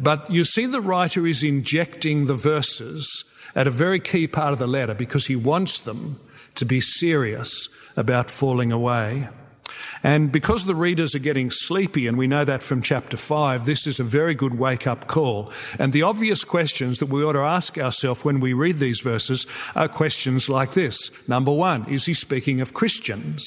But 0.00 0.30
you 0.30 0.44
see, 0.44 0.66
the 0.66 0.80
writer 0.80 1.26
is 1.26 1.42
injecting 1.42 2.26
the 2.26 2.34
verses 2.34 3.24
at 3.54 3.66
a 3.66 3.70
very 3.70 4.00
key 4.00 4.26
part 4.26 4.52
of 4.52 4.58
the 4.58 4.66
letter 4.66 4.94
because 4.94 5.26
he 5.26 5.36
wants 5.36 5.78
them 5.78 6.18
to 6.56 6.64
be 6.64 6.80
serious 6.80 7.68
about 7.96 8.30
falling 8.30 8.72
away. 8.72 9.28
And 10.02 10.30
because 10.30 10.64
the 10.64 10.74
readers 10.74 11.14
are 11.14 11.20
getting 11.20 11.50
sleepy, 11.50 12.06
and 12.06 12.16
we 12.16 12.26
know 12.26 12.44
that 12.44 12.62
from 12.62 12.82
chapter 12.82 13.16
5, 13.16 13.64
this 13.64 13.86
is 13.86 13.98
a 13.98 14.04
very 14.04 14.34
good 14.34 14.58
wake 14.58 14.86
up 14.86 15.06
call. 15.06 15.50
And 15.78 15.92
the 15.92 16.02
obvious 16.02 16.44
questions 16.44 16.98
that 16.98 17.06
we 17.06 17.24
ought 17.24 17.32
to 17.32 17.40
ask 17.40 17.78
ourselves 17.78 18.24
when 18.24 18.40
we 18.40 18.52
read 18.52 18.76
these 18.76 19.00
verses 19.00 19.46
are 19.74 19.88
questions 19.88 20.48
like 20.48 20.72
this. 20.72 21.10
Number 21.28 21.52
one, 21.52 21.88
is 21.88 22.06
he 22.06 22.14
speaking 22.14 22.60
of 22.60 22.74
Christians? 22.74 23.46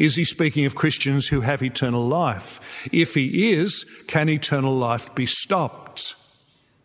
Is 0.00 0.16
he 0.16 0.24
speaking 0.24 0.64
of 0.64 0.74
Christians 0.74 1.28
who 1.28 1.42
have 1.42 1.62
eternal 1.62 2.08
life? 2.08 2.88
If 2.90 3.12
he 3.12 3.52
is, 3.52 3.84
can 4.06 4.30
eternal 4.30 4.74
life 4.74 5.14
be 5.14 5.26
stopped? 5.26 6.14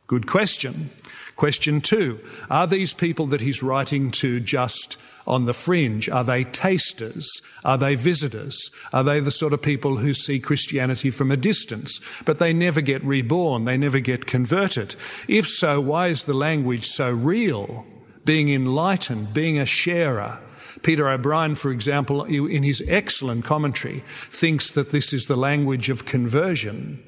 Good 0.06 0.28
question. 0.28 0.90
Question 1.38 1.80
two, 1.80 2.20
are 2.50 2.68
these 2.68 2.94
people 2.94 3.28
that 3.28 3.40
he's 3.40 3.64
writing 3.64 4.12
to 4.12 4.42
just 4.42 5.00
on 5.26 5.46
the 5.46 5.54
fringe? 5.54 6.10
Are 6.10 6.26
they 6.26 6.44
tasters? 6.44 7.42
Are 7.64 7.78
they 7.78 7.96
visitors? 7.96 8.70
Are 8.92 9.04
they 9.04 9.22
the 9.22 9.32
sort 9.32 9.54
of 9.54 9.62
people 9.62 9.96
who 9.96 10.14
see 10.14 10.42
Christianity 10.42 11.10
from 11.10 11.32
a 11.32 11.38
distance, 11.38 12.02
but 12.26 12.40
they 12.40 12.52
never 12.52 12.82
get 12.82 13.02
reborn, 13.06 13.64
they 13.64 13.78
never 13.78 14.00
get 14.00 14.26
converted? 14.26 14.96
If 15.30 15.48
so, 15.48 15.80
why 15.80 16.08
is 16.08 16.26
the 16.26 16.34
language 16.34 16.86
so 16.86 17.12
real? 17.12 17.86
Being 18.26 18.50
enlightened, 18.50 19.34
being 19.34 19.58
a 19.58 19.66
sharer. 19.66 20.40
Peter 20.84 21.10
O'Brien, 21.10 21.56
for 21.56 21.72
example, 21.72 22.24
in 22.24 22.64
his 22.64 22.84
excellent 22.88 23.46
commentary, 23.46 24.04
thinks 24.30 24.72
that 24.72 24.92
this 24.92 25.14
is 25.14 25.28
the 25.28 25.36
language 25.36 25.90
of 25.90 26.06
conversion. 26.06 27.04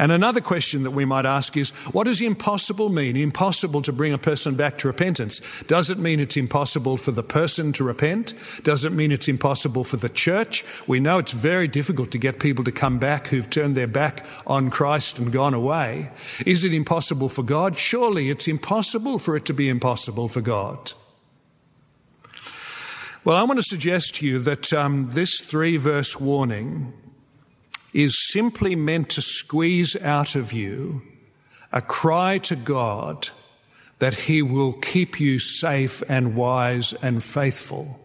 And 0.00 0.12
another 0.12 0.40
question 0.40 0.84
that 0.84 0.92
we 0.92 1.04
might 1.04 1.26
ask 1.26 1.56
is, 1.56 1.70
what 1.90 2.04
does 2.04 2.20
impossible 2.20 2.88
mean? 2.88 3.16
Impossible 3.16 3.82
to 3.82 3.92
bring 3.92 4.12
a 4.12 4.18
person 4.18 4.54
back 4.54 4.78
to 4.78 4.86
repentance. 4.86 5.40
Does 5.64 5.90
it 5.90 5.98
mean 5.98 6.20
it's 6.20 6.36
impossible 6.36 6.96
for 6.96 7.10
the 7.10 7.24
person 7.24 7.72
to 7.72 7.84
repent? 7.84 8.32
Does 8.62 8.84
it 8.84 8.92
mean 8.92 9.10
it's 9.10 9.26
impossible 9.26 9.82
for 9.82 9.96
the 9.96 10.08
church? 10.08 10.64
We 10.86 11.00
know 11.00 11.18
it's 11.18 11.32
very 11.32 11.66
difficult 11.66 12.12
to 12.12 12.18
get 12.18 12.38
people 12.38 12.64
to 12.64 12.72
come 12.72 13.00
back 13.00 13.26
who've 13.26 13.50
turned 13.50 13.76
their 13.76 13.88
back 13.88 14.24
on 14.46 14.70
Christ 14.70 15.18
and 15.18 15.32
gone 15.32 15.54
away. 15.54 16.10
Is 16.46 16.62
it 16.62 16.72
impossible 16.72 17.28
for 17.28 17.42
God? 17.42 17.76
Surely 17.76 18.30
it's 18.30 18.46
impossible 18.46 19.18
for 19.18 19.36
it 19.36 19.44
to 19.46 19.52
be 19.52 19.68
impossible 19.68 20.28
for 20.28 20.40
God. 20.40 20.92
Well, 23.28 23.36
I 23.36 23.42
want 23.42 23.58
to 23.58 23.62
suggest 23.62 24.14
to 24.14 24.26
you 24.26 24.38
that 24.38 24.72
um, 24.72 25.10
this 25.10 25.40
three 25.40 25.76
verse 25.76 26.18
warning 26.18 26.94
is 27.92 28.26
simply 28.32 28.74
meant 28.74 29.10
to 29.10 29.20
squeeze 29.20 29.94
out 30.00 30.34
of 30.34 30.54
you 30.54 31.02
a 31.70 31.82
cry 31.82 32.38
to 32.38 32.56
God 32.56 33.28
that 33.98 34.14
He 34.14 34.40
will 34.40 34.72
keep 34.72 35.20
you 35.20 35.38
safe 35.38 36.02
and 36.08 36.36
wise 36.36 36.94
and 37.02 37.22
faithful. 37.22 38.00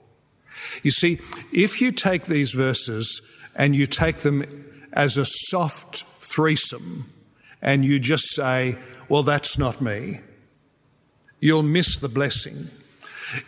You 0.81 0.91
see, 0.91 1.19
if 1.53 1.79
you 1.79 1.93
take 1.93 2.25
these 2.25 2.51
verses 2.51 3.21
and 3.55 3.73
you 3.73 3.87
take 3.87 4.17
them 4.17 4.43
as 4.91 5.15
a 5.15 5.23
soft 5.25 6.03
threesome 6.19 7.09
and 7.61 7.85
you 7.85 7.97
just 7.97 8.25
say, 8.35 8.75
well, 9.07 9.23
that's 9.23 9.57
not 9.57 9.79
me, 9.79 10.19
you'll 11.39 11.63
miss 11.63 11.95
the 11.95 12.09
blessing. 12.09 12.67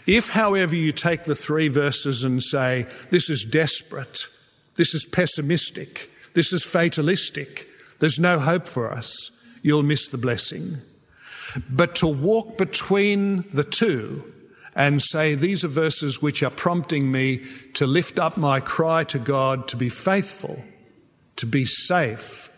If, 0.06 0.30
however, 0.30 0.76
you 0.76 0.92
take 0.92 1.24
the 1.24 1.36
three 1.36 1.68
verses 1.68 2.24
and 2.24 2.42
say, 2.42 2.88
this 3.12 3.30
is 3.30 3.44
desperate, 3.44 4.28
this 4.76 4.94
is 4.94 5.06
pessimistic, 5.06 6.10
this 6.34 6.52
is 6.52 6.64
fatalistic. 6.64 7.68
There's 8.00 8.20
no 8.20 8.40
hope 8.40 8.68
for 8.68 8.92
us. 8.92 9.32
You'll 9.62 9.84
miss 9.84 10.10
the 10.10 10.18
blessing. 10.18 10.78
But 11.70 11.96
to 11.96 12.08
walk 12.08 12.58
between 12.58 13.46
the 13.54 13.64
two 13.64 14.32
and 14.76 15.02
say, 15.02 15.36
these 15.36 15.64
are 15.64 15.70
verses 15.70 16.22
which 16.22 16.44
are 16.44 16.50
prompting 16.50 17.12
me 17.12 17.46
to 17.76 17.88
lift 17.88 18.20
up 18.20 18.36
my 18.36 18.60
cry 18.60 19.06
to 19.06 19.20
God 19.20 19.70
to 19.70 19.78
be 19.78 19.88
faithful, 19.88 20.62
to 21.38 21.46
be 21.46 21.66
safe. 21.66 22.52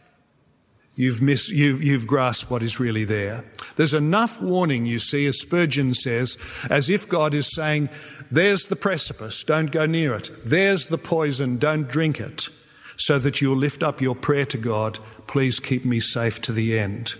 You've, 0.95 1.21
missed, 1.21 1.51
you've, 1.51 1.83
you've 1.83 2.07
grasped 2.07 2.49
what 2.49 2.63
is 2.63 2.79
really 2.79 3.05
there. 3.05 3.45
There's 3.77 3.93
enough 3.93 4.41
warning, 4.41 4.85
you 4.85 4.99
see, 4.99 5.25
as 5.27 5.39
Spurgeon 5.39 5.93
says, 5.93 6.37
as 6.69 6.89
if 6.89 7.07
God 7.07 7.33
is 7.33 7.53
saying, 7.55 7.89
there's 8.29 8.65
the 8.65 8.75
precipice, 8.75 9.43
don't 9.43 9.71
go 9.71 9.85
near 9.85 10.13
it. 10.13 10.29
There's 10.43 10.87
the 10.87 10.97
poison, 10.97 11.57
don't 11.57 11.87
drink 11.87 12.19
it 12.19 12.49
so 12.97 13.19
that 13.19 13.41
you'll 13.41 13.55
lift 13.55 13.83
up 13.83 14.01
your 14.01 14.15
prayer 14.15 14.45
to 14.47 14.57
God, 14.57 14.99
please 15.27 15.59
keep 15.59 15.85
me 15.85 15.99
safe 15.99 16.41
to 16.41 16.51
the 16.51 16.77
end. 16.77 17.15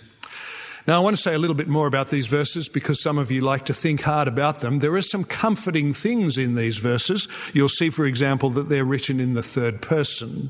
Now, 0.88 1.02
I 1.02 1.04
want 1.04 1.16
to 1.18 1.22
say 1.22 1.34
a 1.34 1.38
little 1.38 1.56
bit 1.56 1.68
more 1.68 1.86
about 1.86 2.10
these 2.10 2.28
verses 2.28 2.70
because 2.70 3.02
some 3.02 3.18
of 3.18 3.30
you 3.30 3.42
like 3.42 3.66
to 3.66 3.74
think 3.74 4.02
hard 4.02 4.28
about 4.28 4.62
them. 4.62 4.80
There 4.80 4.96
are 4.96 5.02
some 5.02 5.26
comforting 5.26 5.92
things 5.92 6.38
in 6.38 6.56
these 6.56 6.78
verses. 6.78 7.28
You'll 7.54 7.68
see, 7.68 7.90
for 7.90 8.06
example, 8.06 8.50
that 8.52 8.70
they're 8.70 8.86
written 8.86 9.20
in 9.20 9.34
the 9.34 9.44
third 9.44 9.82
person. 9.82 10.50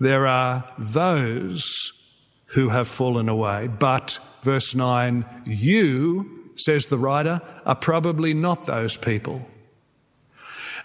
There 0.00 0.26
are 0.26 0.64
those 0.78 1.92
who 2.52 2.70
have 2.70 2.88
fallen 2.88 3.28
away, 3.28 3.68
but, 3.68 4.18
verse 4.48 4.74
9, 4.74 5.26
you, 5.44 6.50
says 6.56 6.86
the 6.86 6.96
writer, 6.96 7.42
are 7.66 7.74
probably 7.74 8.32
not 8.32 8.64
those 8.64 8.96
people. 8.96 9.46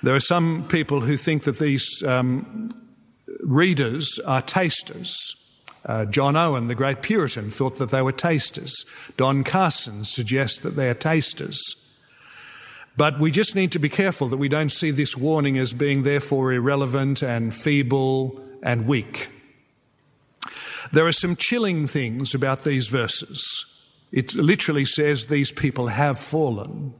There 0.02 0.14
are 0.14 0.20
some 0.20 0.68
people 0.68 1.00
who 1.00 1.16
think 1.16 1.44
that 1.44 1.60
these 1.60 2.04
um, 2.04 2.68
readers 3.40 4.20
are 4.26 4.42
tasters. 4.42 5.16
Uh, 5.86 6.04
John 6.04 6.36
Owen, 6.36 6.68
the 6.68 6.76
great 6.76 7.02
Puritan, 7.02 7.52
thought 7.52 7.78
that 7.78 7.90
they 7.90 8.02
were 8.02 8.12
tasters. 8.12 8.86
Don 9.16 9.46
Carson 9.46 10.04
suggests 10.04 10.60
that 10.60 10.76
they 10.76 10.90
are 10.90 10.94
tasters. 10.94 11.62
But 12.98 13.18
we 13.18 13.32
just 13.32 13.56
need 13.56 13.72
to 13.72 13.80
be 13.80 13.88
careful 13.88 14.28
that 14.28 14.38
we 14.38 14.50
don't 14.50 14.74
see 14.74 14.92
this 14.92 15.16
warning 15.16 15.58
as 15.58 15.72
being 15.72 16.04
therefore 16.04 16.52
irrelevant 16.52 17.24
and 17.24 17.56
feeble 17.56 18.42
and 18.62 18.88
weak. 18.88 19.30
There 20.94 21.08
are 21.08 21.12
some 21.12 21.36
chilling 21.36 21.88
things 21.88 22.36
about 22.36 22.64
these 22.64 22.88
verses. 22.88 23.66
It 24.12 24.36
literally 24.36 24.86
says 24.86 25.26
these 25.26 25.52
people 25.52 25.88
have 25.88 26.20
fallen. 26.20 26.94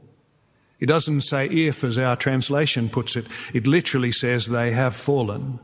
It 0.80 0.86
doesn't 0.86 1.20
say 1.20 1.46
if, 1.46 1.84
as 1.84 1.96
our 1.96 2.16
translation 2.16 2.88
puts 2.88 3.14
it. 3.14 3.24
It 3.52 3.68
literally 3.68 4.10
says 4.10 4.46
they 4.46 4.72
have 4.72 4.96
fallen. 4.96 5.60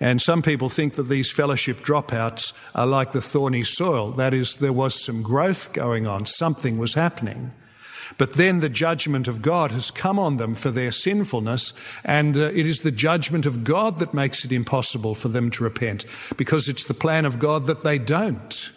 And 0.00 0.20
some 0.20 0.42
people 0.42 0.68
think 0.68 0.94
that 0.94 1.08
these 1.08 1.30
fellowship 1.30 1.76
dropouts 1.78 2.52
are 2.74 2.88
like 2.88 3.12
the 3.12 3.22
thorny 3.22 3.62
soil. 3.62 4.10
That 4.10 4.34
is, 4.34 4.56
there 4.56 4.72
was 4.72 5.00
some 5.00 5.22
growth 5.22 5.72
going 5.72 6.08
on, 6.08 6.26
something 6.26 6.76
was 6.76 6.94
happening. 6.94 7.52
But 8.16 8.34
then 8.34 8.60
the 8.60 8.68
judgment 8.68 9.28
of 9.28 9.42
God 9.42 9.72
has 9.72 9.90
come 9.90 10.18
on 10.18 10.38
them 10.38 10.54
for 10.54 10.70
their 10.70 10.92
sinfulness, 10.92 11.74
and 12.04 12.36
uh, 12.36 12.50
it 12.54 12.66
is 12.66 12.80
the 12.80 12.90
judgment 12.90 13.44
of 13.44 13.64
God 13.64 13.98
that 13.98 14.14
makes 14.14 14.44
it 14.44 14.52
impossible 14.52 15.14
for 15.14 15.28
them 15.28 15.50
to 15.50 15.64
repent, 15.64 16.06
because 16.36 16.68
it's 16.68 16.84
the 16.84 16.94
plan 16.94 17.24
of 17.24 17.38
God 17.38 17.66
that 17.66 17.84
they 17.84 17.98
don't. 17.98 18.72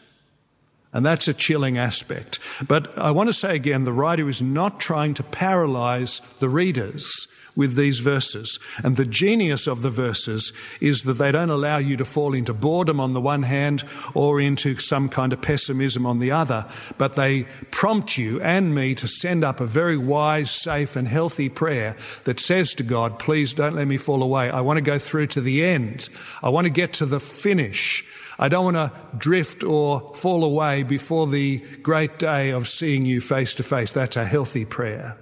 And 0.94 1.06
that's 1.06 1.30
a 1.30 1.34
chilling 1.34 1.78
aspect. 1.78 2.40
But 2.68 2.98
I 2.98 3.12
want 3.12 3.30
to 3.30 3.34
say 3.34 3.56
again, 3.56 3.86
the 3.86 3.94
writer 3.94 4.28
is 4.28 4.42
not 4.42 4.80
trying 4.80 5.14
to 5.16 5.24
paralyze 5.24 6.20
the 6.40 6.50
readers 6.50 7.28
with 7.56 7.76
these 7.76 8.00
verses. 8.00 8.60
And 8.84 8.98
the 8.98 9.06
genius 9.06 9.68
of 9.68 9.82
the 9.82 9.90
verses 9.90 10.54
is 10.80 11.04
that 11.04 11.14
they 11.14 11.32
don't 11.32 11.50
allow 11.50 11.78
you 11.78 11.98
to 11.98 12.06
fall 12.06 12.34
into 12.34 12.54
boredom 12.54 13.00
on 13.00 13.14
the 13.14 13.22
one 13.22 13.44
hand 13.44 13.84
or 14.14 14.40
into 14.40 14.78
some 14.78 15.10
kind 15.10 15.34
of 15.34 15.42
pessimism 15.42 16.06
on 16.06 16.20
the 16.20 16.32
other, 16.32 16.66
but 16.98 17.14
they 17.14 17.44
prompt 17.72 18.18
you 18.18 18.42
and 18.42 18.74
me 18.74 18.96
to 18.96 19.08
send 19.08 19.44
up 19.44 19.60
a 19.60 19.66
very 19.66 19.98
wise, 19.98 20.52
safe, 20.52 20.96
and 20.96 21.08
healthy 21.08 21.50
prayer 21.50 21.96
that 22.24 22.40
says 22.40 22.74
to 22.76 22.84
God, 22.84 23.20
please 23.20 23.54
don't 23.54 23.76
let 23.76 23.88
me 23.88 23.98
fall 23.98 24.24
away. 24.24 24.50
I 24.50 24.62
want 24.62 24.78
to 24.78 24.82
go 24.82 24.98
through 25.00 25.28
to 25.28 25.42
the 25.42 25.66
end. 25.66 26.10
I 26.42 26.50
want 26.50 26.66
to 26.66 26.72
get 26.72 26.94
to 26.94 27.06
the 27.06 27.20
finish. 27.20 28.06
I 28.40 28.50
don't 28.50 28.74
want 28.74 28.78
to 28.78 28.92
drift 29.18 29.64
or 29.64 30.14
fall 30.16 30.44
away 30.44 30.84
before 30.84 31.28
the 31.28 31.60
great 31.84 32.18
day 32.18 32.50
of 32.50 32.68
seeing 32.68 33.06
you 33.06 33.22
face 33.22 33.54
to 33.56 33.64
face. 33.64 33.92
That's 33.92 34.18
a 34.18 34.26
healthy 34.26 34.66
prayer. 34.66 35.18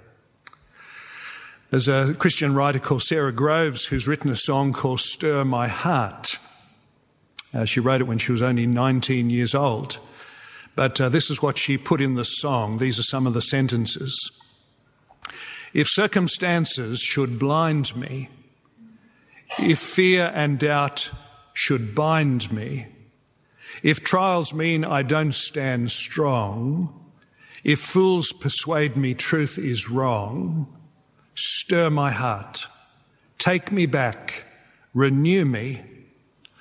There's 1.70 1.86
a 1.86 2.14
Christian 2.14 2.52
writer 2.52 2.80
called 2.80 3.04
Sarah 3.04 3.32
Groves 3.32 3.86
who's 3.86 4.08
written 4.08 4.28
a 4.28 4.36
song 4.36 4.72
called 4.72 4.98
Stir 4.98 5.44
My 5.44 5.68
Heart. 5.68 6.40
Uh, 7.54 7.64
she 7.64 7.78
wrote 7.78 8.00
it 8.00 8.08
when 8.08 8.18
she 8.18 8.32
was 8.32 8.42
only 8.42 8.66
19 8.66 9.30
years 9.30 9.54
old. 9.54 10.00
But 10.74 11.00
uh, 11.00 11.08
this 11.08 11.30
is 11.30 11.40
what 11.40 11.58
she 11.58 11.78
put 11.78 12.00
in 12.00 12.16
the 12.16 12.24
song. 12.24 12.78
These 12.78 12.98
are 12.98 13.04
some 13.04 13.24
of 13.24 13.34
the 13.34 13.40
sentences. 13.42 14.32
If 15.72 15.86
circumstances 15.86 16.98
should 16.98 17.38
blind 17.38 17.94
me, 17.96 18.30
if 19.56 19.78
fear 19.78 20.32
and 20.34 20.58
doubt 20.58 21.12
should 21.54 21.94
bind 21.94 22.50
me, 22.50 22.88
if 23.84 24.02
trials 24.02 24.52
mean 24.52 24.84
I 24.84 25.02
don't 25.02 25.34
stand 25.34 25.92
strong, 25.92 27.12
if 27.62 27.78
fools 27.78 28.32
persuade 28.32 28.96
me 28.96 29.14
truth 29.14 29.56
is 29.56 29.88
wrong, 29.88 30.66
Stir 31.42 31.88
my 31.88 32.10
heart. 32.10 32.66
Take 33.38 33.72
me 33.72 33.86
back. 33.86 34.44
Renew 34.92 35.46
me. 35.46 35.80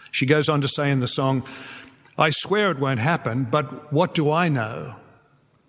She 0.10 0.26
goes 0.26 0.48
on 0.48 0.62
to 0.62 0.70
say 0.70 0.90
in 0.90 1.02
the 1.02 1.08
song, 1.08 1.44
I 2.18 2.30
swear 2.30 2.72
it 2.72 2.80
won't 2.80 3.02
happen, 3.02 3.44
but 3.44 3.92
what 3.92 4.14
do 4.14 4.32
I 4.32 4.48
know? 4.48 4.96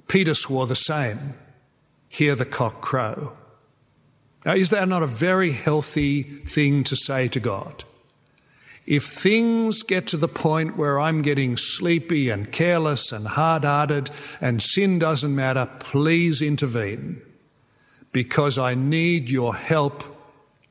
Peter 0.06 0.34
swore 0.34 0.68
the 0.68 0.76
same. 0.76 1.34
Hear 2.08 2.36
the 2.36 2.44
cock 2.44 2.80
crow. 2.80 3.32
Now, 4.46 4.54
is 4.54 4.70
that 4.70 4.88
not 4.88 5.02
a 5.02 5.08
very 5.08 5.50
healthy 5.50 6.22
thing 6.22 6.84
to 6.84 6.94
say 6.94 7.26
to 7.28 7.40
God? 7.40 7.82
If 8.86 9.04
things 9.06 9.82
get 9.82 10.06
to 10.08 10.18
the 10.18 10.28
point 10.28 10.76
where 10.76 11.00
I'm 11.00 11.22
getting 11.22 11.56
sleepy 11.56 12.30
and 12.30 12.52
careless 12.52 13.10
and 13.10 13.26
hard 13.26 13.64
hearted 13.64 14.10
and 14.40 14.62
sin 14.62 15.00
doesn't 15.00 15.34
matter, 15.34 15.68
please 15.80 16.40
intervene 16.40 17.22
because 18.12 18.58
I 18.58 18.74
need 18.74 19.30
your 19.30 19.54
help 19.54 20.04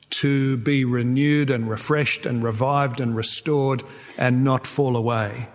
to 0.09 0.57
be 0.57 0.83
renewed 0.85 1.49
and 1.49 1.69
refreshed 1.69 2.25
and 2.25 2.43
revived 2.43 2.99
and 2.99 3.15
restored 3.15 3.83
and 4.17 4.43
not 4.43 4.67
fall 4.67 4.97
away. 4.97 5.47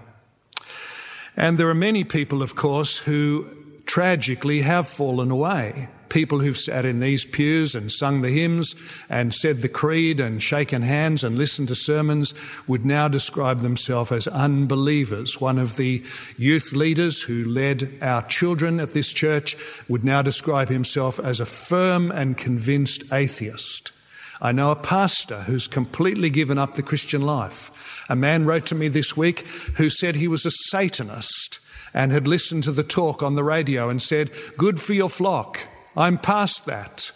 And 1.37 1.59
there 1.59 1.69
are 1.69 1.75
many 1.75 2.05
people, 2.05 2.43
of 2.43 2.55
course, 2.55 2.99
who 2.99 3.47
tragically 3.85 4.63
have 4.63 4.87
fallen 4.89 5.31
away 5.31 5.89
people 6.15 6.39
who've 6.39 6.57
sat 6.57 6.85
in 6.85 7.01
these 7.01 7.25
pews 7.25 7.75
and 7.75 7.91
sung 7.91 8.23
the 8.23 8.31
hymns 8.31 8.77
and 9.11 9.35
said 9.35 9.59
the 9.59 9.69
creed 9.69 10.21
and 10.21 10.41
shaken 10.41 10.81
hands 10.81 11.25
and 11.25 11.37
listened 11.37 11.67
to 11.67 11.75
sermons 11.75 12.33
would 12.69 12.87
now 12.87 13.09
describe 13.09 13.59
themselves 13.59 14.13
as 14.13 14.29
unbelievers. 14.29 15.41
One 15.41 15.59
of 15.59 15.75
the 15.77 16.05
youth 16.39 16.73
leaders 16.73 17.23
who 17.23 17.45
led 17.45 17.99
our 18.01 18.23
children 18.23 18.79
at 18.79 18.93
this 18.93 19.13
church 19.13 19.57
would 19.89 20.05
now 20.05 20.23
describe 20.23 20.69
himself 20.69 21.19
as 21.19 21.41
a 21.41 21.47
firm 21.47 22.13
and 22.13 22.37
convinced 22.39 23.13
atheist. 23.13 23.91
I 24.41 24.53
know 24.53 24.71
a 24.71 24.77
pastor 24.77 25.41
who's 25.43 25.67
completely 25.67 26.31
given 26.31 26.59
up 26.59 26.77
the 26.77 26.83
Christian 26.85 27.23
life. 27.23 28.05
A 28.09 28.15
man 28.15 28.45
wrote 28.45 28.67
to 28.67 28.77
me 28.77 28.87
this 28.87 29.17
week 29.17 29.41
who 29.79 29.91
said 29.91 30.15
he 30.15 30.29
was 30.29 30.47
a 30.47 30.53
Satanist 30.53 31.59
and 31.93 32.13
had 32.13 32.29
listened 32.29 32.63
to 32.65 32.73
the 32.73 32.85
talk 32.85 33.21
on 33.21 33.35
the 33.35 33.43
radio 33.43 33.89
and 33.89 34.01
said, 34.01 34.31
Good 34.57 34.81
for 34.81 34.95
your 34.95 35.11
flock. 35.11 35.67
I'm 35.97 36.19
past 36.19 36.67
that. 36.67 37.13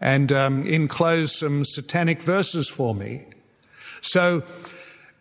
And 0.00 0.32
um, 0.32 0.66
enclose 0.66 1.38
some 1.38 1.64
satanic 1.64 2.20
verses 2.20 2.68
for 2.68 2.94
me. 2.94 3.24
So 4.00 4.42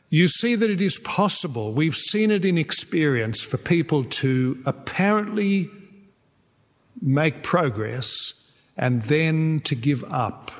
you 0.09 0.27
see 0.27 0.55
that 0.55 0.69
it 0.69 0.81
is 0.81 0.99
possible, 0.99 1.71
we've 1.71 1.95
seen 1.95 2.31
it 2.31 2.45
in 2.45 2.57
experience, 2.57 3.41
for 3.41 3.57
people 3.57 4.03
to 4.03 4.61
apparently 4.65 5.69
make 7.01 7.43
progress 7.43 8.53
and 8.77 9.01
then 9.03 9.61
to 9.61 9.75
give 9.75 10.03
up. 10.11 10.51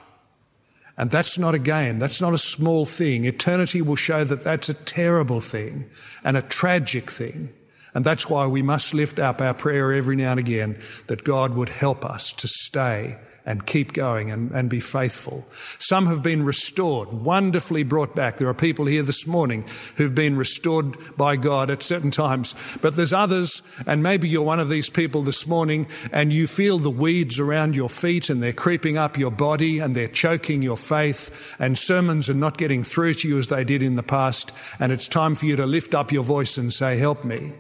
And 0.97 1.09
that's 1.09 1.37
not 1.37 1.55
a 1.55 1.59
game. 1.59 1.99
That's 1.99 2.21
not 2.21 2.33
a 2.33 2.37
small 2.37 2.85
thing. 2.85 3.25
Eternity 3.25 3.81
will 3.81 3.95
show 3.95 4.23
that 4.23 4.43
that's 4.43 4.69
a 4.69 4.73
terrible 4.73 5.41
thing 5.41 5.89
and 6.23 6.37
a 6.37 6.41
tragic 6.41 7.09
thing. 7.09 7.53
And 7.93 8.06
that's 8.06 8.29
why 8.29 8.47
we 8.47 8.62
must 8.62 8.93
lift 8.93 9.19
up 9.19 9.41
our 9.41 9.53
prayer 9.53 9.93
every 9.93 10.15
now 10.15 10.32
and 10.32 10.39
again 10.39 10.82
that 11.08 11.23
God 11.23 11.56
would 11.56 11.69
help 11.69 12.06
us 12.06 12.34
to 12.34 12.47
stay 12.47 13.17
and 13.45 13.65
keep 13.65 13.93
going 13.93 14.32
and, 14.32 14.51
and 14.51 14.69
be 14.69 14.79
faithful. 14.79 15.45
Some 15.79 16.08
have 16.08 16.23
been 16.23 16.43
restored, 16.43 17.12
wonderfully 17.12 17.84
brought 17.84 18.15
back. 18.15 18.38
There 18.38 18.47
are 18.47 18.53
people 18.53 18.86
here 18.86 19.03
this 19.03 19.27
morning 19.27 19.65
who've 19.97 20.15
been 20.15 20.38
restored 20.38 20.95
by 21.17 21.36
God 21.36 21.69
at 21.69 21.84
certain 21.84 22.12
times. 22.12 22.56
But 22.82 22.95
there's 22.95 23.12
others, 23.12 23.62
and 23.86 24.01
maybe 24.01 24.29
you're 24.29 24.43
one 24.43 24.62
of 24.62 24.69
these 24.69 24.89
people 24.89 25.23
this 25.23 25.45
morning, 25.45 25.88
and 26.12 26.32
you 26.32 26.47
feel 26.47 26.77
the 26.77 26.89
weeds 26.89 27.38
around 27.38 27.75
your 27.75 27.89
feet 27.89 28.29
and 28.29 28.41
they're 28.41 28.53
creeping 28.53 28.97
up 28.97 29.17
your 29.17 29.32
body 29.32 29.79
and 29.79 29.95
they're 29.95 30.08
choking 30.08 30.62
your 30.62 30.77
faith, 30.77 31.56
and 31.60 31.77
sermons 31.77 32.29
are 32.29 32.34
not 32.34 32.58
getting 32.58 32.84
through 32.84 33.13
to 33.15 33.27
you 33.27 33.38
as 33.38 33.49
they 33.49 33.65
did 33.65 33.84
in 33.84 33.95
the 33.95 34.03
past. 34.03 34.51
And 34.79 34.91
it's 34.91 35.08
time 35.08 35.36
for 35.36 35.45
you 35.45 35.58
to 35.58 35.65
lift 35.65 35.93
up 35.93 36.12
your 36.12 36.23
voice 36.23 36.58
and 36.58 36.71
say, 36.71 36.97
Help 36.97 37.25
me. 37.25 37.53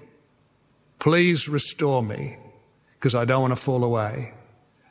Please 1.03 1.49
restore 1.49 2.01
me 2.01 2.37
because 2.93 3.13
I 3.13 3.25
don't 3.25 3.41
want 3.41 3.51
to 3.51 3.61
fall 3.61 3.83
away 3.83 4.31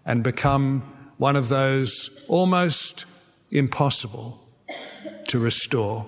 and 0.04 0.22
become 0.22 0.82
one 1.16 1.36
of 1.36 1.48
those 1.48 2.22
almost 2.28 3.06
impossible 3.50 4.38
to 5.28 5.38
restore. 5.38 6.06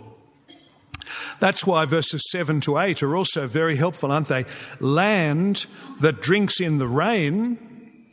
That's 1.40 1.67
why 1.67 1.87
verses 1.87 2.31
7 2.31 2.61
to 2.61 2.77
8 2.77 3.03
are 3.03 3.17
also 3.17 3.47
very 3.47 3.77
helpful, 3.77 4.12
aren't 4.12 4.29
they? 4.29 4.45
Land 4.79 5.64
that 6.01 6.21
drinks 6.21 6.61
in 6.61 6.77
the 6.77 6.87
rain, 6.87 8.05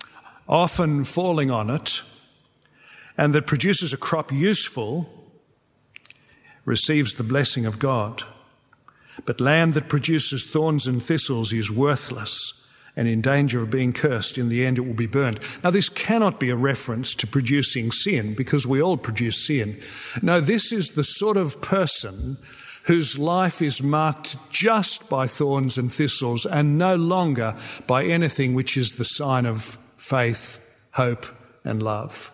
often 0.47 1.03
falling 1.03 1.51
on 1.51 1.69
it, 1.69 2.03
and 3.17 3.35
that 3.35 3.47
produces 3.47 3.91
a 3.91 3.97
crop 3.97 4.31
useful, 4.31 5.09
receives 6.63 7.15
the 7.15 7.23
blessing 7.23 7.65
of 7.65 7.79
God. 7.79 8.23
But 9.25 9.41
land 9.41 9.73
that 9.73 9.89
produces 9.89 10.45
thorns 10.45 10.87
and 10.87 11.01
thistles 11.01 11.53
is 11.53 11.71
worthless 11.71 12.53
and 12.95 13.07
in 13.07 13.21
danger 13.21 13.61
of 13.61 13.71
being 13.71 13.93
cursed. 13.93 14.37
In 14.37 14.49
the 14.49 14.65
end, 14.65 14.77
it 14.77 14.81
will 14.81 14.93
be 14.93 15.07
burned. 15.07 15.39
Now, 15.63 15.69
this 15.69 15.89
cannot 15.89 16.39
be 16.39 16.49
a 16.49 16.55
reference 16.55 17.15
to 17.15 17.27
producing 17.27 17.91
sin 17.91 18.33
because 18.33 18.67
we 18.67 18.81
all 18.81 18.97
produce 18.97 19.45
sin. 19.47 19.79
No, 20.21 20.39
this 20.39 20.71
is 20.71 20.91
the 20.91 21.03
sort 21.03 21.37
of 21.37 21.61
person 21.61 22.37
whose 22.83 23.17
life 23.17 23.61
is 23.61 23.83
marked 23.83 24.37
just 24.51 25.09
by 25.09 25.27
thorns 25.27 25.77
and 25.77 25.91
thistles 25.91 26.45
and 26.45 26.77
no 26.77 26.95
longer 26.95 27.55
by 27.87 28.03
anything 28.03 28.53
which 28.53 28.75
is 28.75 28.93
the 28.93 29.05
sign 29.05 29.45
of 29.45 29.77
faith, 29.97 30.59
hope, 30.91 31.25
and 31.63 31.81
love. 31.81 32.31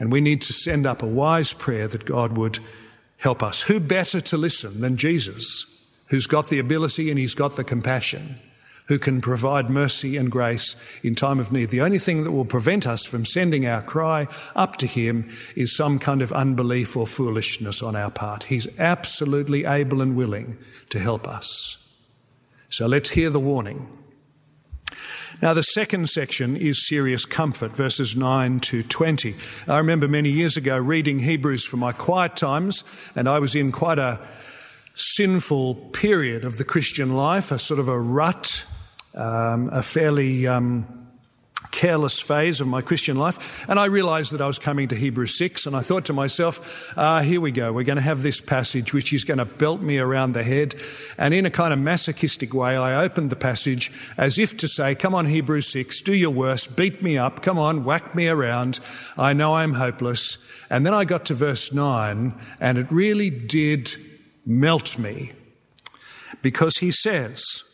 And 0.00 0.10
we 0.10 0.20
need 0.20 0.40
to 0.42 0.52
send 0.52 0.86
up 0.86 1.02
a 1.02 1.06
wise 1.06 1.52
prayer 1.52 1.86
that 1.88 2.06
God 2.06 2.36
would 2.36 2.58
help 3.18 3.42
us. 3.42 3.62
Who 3.62 3.80
better 3.80 4.20
to 4.22 4.36
listen 4.36 4.80
than 4.80 4.96
Jesus? 4.96 5.73
Who's 6.14 6.28
got 6.28 6.48
the 6.48 6.60
ability 6.60 7.10
and 7.10 7.18
he's 7.18 7.34
got 7.34 7.56
the 7.56 7.64
compassion. 7.64 8.36
who 8.86 8.98
can 8.98 9.20
provide 9.20 9.70
mercy 9.70 10.16
and 10.18 10.30
grace 10.30 10.76
in 11.02 11.14
time 11.14 11.40
of 11.40 11.50
need. 11.50 11.70
The 11.70 11.80
only 11.80 11.98
thing 11.98 12.22
that 12.22 12.32
will 12.32 12.44
prevent 12.44 12.86
us 12.86 13.06
from 13.06 13.24
sending 13.24 13.66
our 13.66 13.80
cry 13.80 14.28
up 14.54 14.76
to 14.76 14.86
Him 14.86 15.30
is 15.56 15.74
some 15.74 15.98
kind 15.98 16.20
of 16.20 16.32
unbelief 16.32 16.94
or 16.94 17.06
foolishness 17.06 17.82
on 17.82 17.96
our 17.96 18.10
part. 18.10 18.44
He's 18.44 18.68
absolutely 18.78 19.64
able 19.64 20.02
and 20.02 20.14
willing 20.14 20.58
to 20.90 20.98
help 20.98 21.26
us. 21.26 21.78
So 22.68 22.86
let's 22.86 23.08
hear 23.08 23.30
the 23.30 23.40
warning. 23.40 23.88
Now, 25.40 25.54
the 25.54 25.62
second 25.62 26.10
section 26.10 26.54
is 26.54 26.86
serious 26.86 27.24
comfort, 27.24 27.72
verses 27.72 28.14
9 28.14 28.60
to 28.60 28.82
20. 28.82 29.34
I 29.66 29.78
remember 29.78 30.08
many 30.08 30.28
years 30.28 30.58
ago 30.58 30.76
reading 30.76 31.20
Hebrews 31.20 31.64
for 31.64 31.78
my 31.78 31.92
quiet 31.92 32.36
times, 32.36 32.84
and 33.16 33.30
I 33.30 33.38
was 33.38 33.54
in 33.54 33.72
quite 33.72 33.98
a 33.98 34.20
sinful 34.94 35.74
period 35.92 36.44
of 36.44 36.58
the 36.58 36.64
Christian 36.64 37.16
life, 37.16 37.50
a 37.50 37.58
sort 37.58 37.80
of 37.80 37.88
a 37.88 37.98
rut, 37.98 38.64
um, 39.14 39.68
a 39.72 39.82
fairly 39.82 40.46
um, 40.46 41.04
careless 41.74 42.20
phase 42.20 42.60
of 42.60 42.68
my 42.68 42.80
Christian 42.80 43.16
life. 43.16 43.68
And 43.68 43.80
I 43.80 43.86
realized 43.86 44.30
that 44.32 44.40
I 44.40 44.46
was 44.46 44.60
coming 44.60 44.86
to 44.88 44.94
Hebrews 44.94 45.36
6, 45.36 45.66
and 45.66 45.74
I 45.74 45.80
thought 45.80 46.04
to 46.04 46.12
myself, 46.12 46.94
ah, 46.96 47.20
here 47.20 47.40
we 47.40 47.50
go. 47.50 47.72
We're 47.72 47.82
going 47.82 47.96
to 47.96 48.02
have 48.02 48.22
this 48.22 48.40
passage 48.40 48.92
which 48.92 49.12
is 49.12 49.24
going 49.24 49.38
to 49.38 49.44
belt 49.44 49.80
me 49.80 49.98
around 49.98 50.32
the 50.32 50.44
head. 50.44 50.76
And 51.18 51.34
in 51.34 51.44
a 51.44 51.50
kind 51.50 51.72
of 51.72 51.80
masochistic 51.80 52.54
way, 52.54 52.76
I 52.76 53.02
opened 53.02 53.30
the 53.30 53.36
passage 53.36 53.90
as 54.16 54.38
if 54.38 54.56
to 54.58 54.68
say, 54.68 54.94
come 54.94 55.16
on, 55.16 55.26
Hebrews 55.26 55.66
6, 55.72 56.00
do 56.02 56.14
your 56.14 56.30
worst, 56.30 56.76
beat 56.76 57.02
me 57.02 57.18
up, 57.18 57.42
come 57.42 57.58
on, 57.58 57.84
whack 57.84 58.14
me 58.14 58.28
around. 58.28 58.78
I 59.18 59.32
know 59.32 59.56
I'm 59.56 59.72
hopeless. 59.72 60.38
And 60.70 60.86
then 60.86 60.94
I 60.94 61.04
got 61.04 61.24
to 61.26 61.34
verse 61.34 61.72
9, 61.72 62.34
and 62.60 62.78
it 62.78 62.86
really 62.90 63.30
did 63.30 63.96
melt 64.46 64.98
me 64.98 65.32
because 66.42 66.78
he 66.78 66.90
says, 66.90 67.64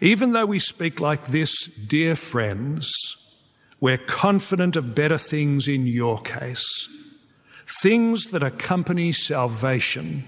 even 0.00 0.32
though 0.32 0.46
we 0.46 0.58
speak 0.58 1.00
like 1.00 1.26
this, 1.26 1.66
dear 1.66 2.16
friends, 2.16 2.90
we're 3.80 3.98
confident 3.98 4.76
of 4.76 4.94
better 4.94 5.18
things 5.18 5.68
in 5.68 5.86
your 5.86 6.18
case, 6.18 6.88
things 7.82 8.26
that 8.26 8.42
accompany 8.42 9.12
salvation. 9.12 10.24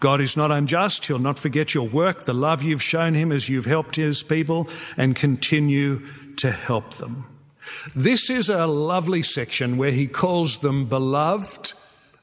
God 0.00 0.20
is 0.20 0.36
not 0.36 0.50
unjust. 0.50 1.06
He'll 1.06 1.18
not 1.20 1.38
forget 1.38 1.74
your 1.74 1.88
work, 1.88 2.24
the 2.24 2.34
love 2.34 2.62
you've 2.62 2.82
shown 2.82 3.14
him 3.14 3.30
as 3.30 3.48
you've 3.48 3.66
helped 3.66 3.96
his 3.96 4.22
people, 4.22 4.68
and 4.96 5.14
continue 5.14 6.04
to 6.36 6.50
help 6.50 6.94
them. 6.94 7.24
This 7.94 8.28
is 8.28 8.48
a 8.48 8.66
lovely 8.66 9.22
section 9.22 9.76
where 9.76 9.92
he 9.92 10.08
calls 10.08 10.58
them 10.58 10.86
beloved 10.86 11.74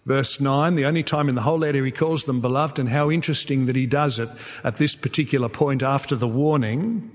Verse 0.09 0.41
9, 0.41 0.73
the 0.73 0.87
only 0.87 1.03
time 1.03 1.29
in 1.29 1.35
the 1.35 1.43
whole 1.43 1.59
letter 1.59 1.85
he 1.85 1.91
calls 1.91 2.23
them 2.23 2.41
beloved, 2.41 2.79
and 2.79 2.89
how 2.89 3.11
interesting 3.11 3.67
that 3.67 3.75
he 3.75 3.85
does 3.85 4.17
it 4.17 4.27
at 4.63 4.77
this 4.77 4.95
particular 4.95 5.47
point 5.47 5.83
after 5.83 6.15
the 6.15 6.27
warning. 6.27 7.11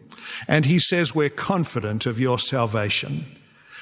And 0.46 0.64
he 0.64 0.78
says, 0.78 1.12
We're 1.12 1.28
confident 1.28 2.06
of 2.06 2.20
your 2.20 2.38
salvation. 2.38 3.24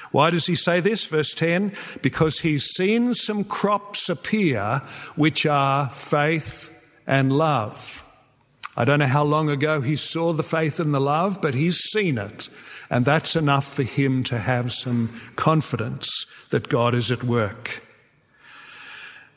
Why 0.09 0.31
does 0.31 0.47
he 0.47 0.55
say 0.55 0.79
this? 0.79 1.05
Verse 1.05 1.35
10 1.35 1.73
because 2.01 2.39
he's 2.39 2.65
seen 2.65 3.13
some 3.13 3.43
crops 3.43 4.09
appear 4.09 4.81
which 5.15 5.45
are 5.45 5.91
faith 5.91 6.75
and 7.05 7.31
love. 7.31 8.03
I 8.75 8.83
don't 8.83 8.97
know 8.97 9.05
how 9.05 9.25
long 9.25 9.47
ago 9.47 9.81
he 9.81 9.95
saw 9.95 10.33
the 10.33 10.41
faith 10.41 10.79
and 10.79 10.91
the 10.91 10.99
love, 10.99 11.39
but 11.39 11.53
he's 11.53 11.77
seen 11.77 12.17
it. 12.17 12.49
And 12.89 13.05
that's 13.05 13.35
enough 13.35 13.71
for 13.75 13.83
him 13.83 14.23
to 14.23 14.39
have 14.39 14.73
some 14.73 15.21
confidence 15.35 16.25
that 16.49 16.67
God 16.67 16.95
is 16.95 17.11
at 17.11 17.23
work. 17.23 17.83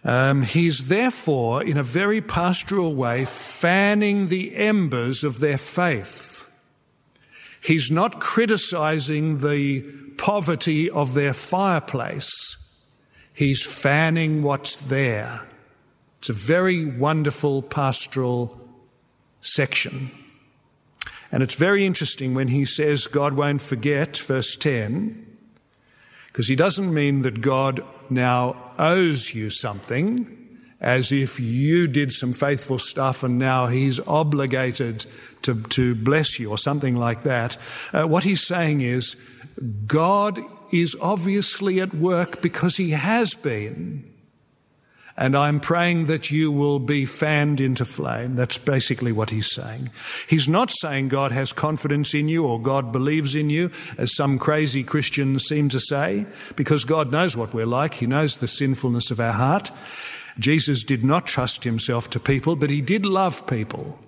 Um, 0.07 0.43
he's 0.43 0.87
therefore, 0.87 1.65
in 1.65 1.77
a 1.77 1.83
very 1.83 2.21
pastoral 2.21 2.95
way, 2.95 3.25
fanning 3.25 4.29
the 4.29 4.55
embers 4.55 5.25
of 5.25 5.41
their 5.41 5.59
faith. 5.59 6.49
He's 7.61 7.91
not 7.91 8.21
criticizing 8.21 9.41
the 9.41 9.81
poverty 10.17 10.89
of 10.89 11.15
their 11.15 11.33
fireplace. 11.33 12.57
He's 13.35 13.67
fanning 13.67 14.45
what's 14.45 14.77
there. 14.77 15.43
It's 16.19 16.31
a 16.31 16.35
very 16.35 16.85
wonderful 16.85 17.61
pastoral 17.61 18.61
section. 19.41 20.13
And 21.33 21.43
it's 21.43 21.55
very 21.55 21.85
interesting 21.85 22.33
when 22.33 22.49
he 22.49 22.65
says 22.65 23.09
God 23.09 23.33
won't 23.33 23.61
forget, 23.61 24.17
verse 24.19 24.57
10, 24.57 25.36
because 26.37 26.49
he 26.49 26.55
doesn't 26.55 26.93
mean 26.93 27.23
that 27.23 27.41
God 27.41 27.83
now 28.11 28.71
owes 28.79 29.35
you 29.35 29.49
something 29.49 30.59
as 30.83 31.11
if 31.11 31.41
you 31.41 31.89
did 31.89 32.13
some 32.13 32.35
faithful 32.35 32.79
stuff 32.79 33.23
and 33.23 33.39
now 33.39 33.69
he's 33.69 34.01
obligated 34.01 35.07
to, 35.41 35.63
to 35.69 35.95
bless 35.95 36.39
you 36.39 36.51
or 36.51 36.59
something 36.59 36.95
like 36.95 37.23
that. 37.23 37.57
Uh, 37.91 38.07
what 38.07 38.25
he's 38.25 38.47
saying 38.47 38.83
is 38.83 39.17
God 39.87 40.39
is 40.71 40.95
obviously 41.01 41.81
at 41.81 41.95
work 41.95 42.43
because 42.43 42.77
he 42.77 42.91
has 42.91 43.33
been. 43.33 44.05
And 45.19 45.35
I'm 45.35 45.61
praying 45.61 46.07
that 46.07 46.31
you 46.31 46.53
will 46.53 46.79
be 46.79 47.07
fanned 47.07 47.59
into 47.61 47.87
flame. 47.87 48.37
That's 48.37 48.59
basically 48.59 49.13
what 49.13 49.31
he's 49.31 49.51
saying. 49.51 49.89
He's 50.27 50.47
not 50.47 50.71
saying 50.71 51.09
God 51.09 51.33
has 51.33 51.55
confidence 51.55 52.13
in 52.13 52.29
you 52.29 52.45
or 52.45 52.61
God 52.61 52.93
believes 52.93 53.35
in 53.35 53.49
you, 53.49 53.71
as 53.97 54.15
some 54.15 54.39
crazy 54.39 54.85
Christians 54.85 55.45
seem 55.45 55.71
to 55.71 55.81
say, 55.81 56.27
because 56.55 56.85
God 56.85 57.13
knows 57.13 57.35
what 57.35 57.55
we're 57.55 57.65
like. 57.65 57.95
He 57.95 58.07
knows 58.07 58.37
the 58.37 58.49
sinfulness 58.49 59.11
of 59.11 59.19
our 59.19 59.33
heart. 59.33 59.71
Jesus 60.39 60.85
did 60.85 61.03
not 61.03 61.27
trust 61.27 61.65
himself 61.65 62.11
to 62.11 62.21
people, 62.21 62.55
but 62.55 62.69
he 62.69 62.83
did 62.83 63.07
love 63.07 63.47
people. 63.47 63.99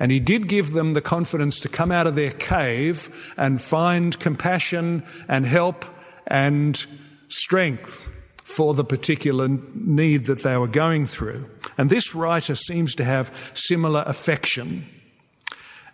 And 0.00 0.10
he 0.10 0.18
did 0.18 0.48
give 0.48 0.72
them 0.72 0.94
the 0.94 1.00
confidence 1.00 1.60
to 1.60 1.68
come 1.68 1.92
out 1.92 2.08
of 2.08 2.16
their 2.16 2.32
cave 2.32 3.32
and 3.36 3.60
find 3.60 4.18
compassion 4.18 5.04
and 5.28 5.46
help 5.46 5.84
and 6.26 6.84
strength 7.28 8.12
for 8.48 8.72
the 8.72 8.84
particular 8.84 9.46
need 9.74 10.24
that 10.24 10.42
they 10.42 10.56
were 10.56 10.66
going 10.66 11.06
through. 11.06 11.44
And 11.76 11.90
this 11.90 12.14
writer 12.14 12.54
seems 12.54 12.94
to 12.94 13.04
have 13.04 13.30
similar 13.52 14.02
affection. 14.06 14.86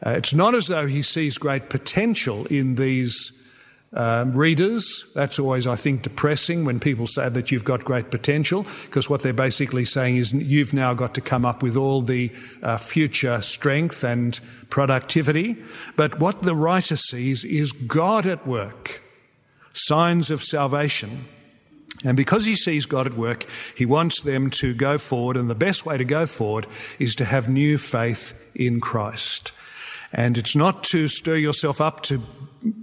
Uh, 0.07 0.11
it's 0.11 0.33
not 0.33 0.55
as 0.55 0.69
though 0.69 0.87
he 0.87 1.03
sees 1.03 1.37
great 1.37 1.69
potential 1.69 2.47
in 2.47 2.77
these 2.77 3.33
um, 3.93 4.33
readers. 4.33 5.05
That's 5.17 5.41
always, 5.41 5.67
I 5.67 5.75
think, 5.75 6.03
depressing 6.03 6.65
when 6.65 6.79
people 6.79 7.09
say 7.09 7.29
that 7.29 7.51
you've 7.51 7.65
got 7.65 7.85
great 7.85 8.13
potential, 8.13 8.67
because 8.85 9.11
what 9.11 9.23
they're 9.23 9.33
basically 9.33 9.85
saying 9.85 10.17
is 10.17 10.33
you've 10.33 10.73
now 10.73 10.95
got 10.95 11.15
to 11.15 11.21
come 11.21 11.45
up 11.45 11.61
with 11.61 11.77
all 11.77 12.03
the 12.03 12.31
uh, 12.63 12.77
future 12.77 13.41
strength 13.41 14.05
and 14.05 14.39
productivity. 14.71 15.57
But 15.97 16.21
what 16.21 16.43
the 16.43 16.55
writer 16.55 16.97
sees 16.97 17.45
is 17.45 17.73
God 17.73 18.27
at 18.27 18.47
work, 18.47 19.03
signs 19.73 20.31
of 20.31 20.41
salvation. 20.41 21.25
And 22.03 22.17
because 22.17 22.45
he 22.45 22.57
sees 22.57 22.87
God 22.87 23.07
at 23.07 23.15
work, 23.15 23.47
he 23.75 23.87
wants 23.87 24.23
them 24.23 24.51
to 24.53 24.75
go 24.75 24.99
forward, 24.99 25.37
and 25.37 25.49
the 25.49 25.55
best 25.55 25.87
way 25.87 25.97
to 25.97 26.05
go 26.05 26.27
forward 26.27 26.67
is 26.99 27.15
to 27.17 27.25
have 27.25 27.49
new 27.49 27.79
faith 27.79 28.39
in 28.55 28.81
Christ. 28.81 29.53
And 30.13 30.39
it's 30.39 30.57
not 30.57 30.85
to 30.85 31.09
stir 31.09 31.37
yourself 31.37 31.81
up 31.81 32.03
to 32.05 32.23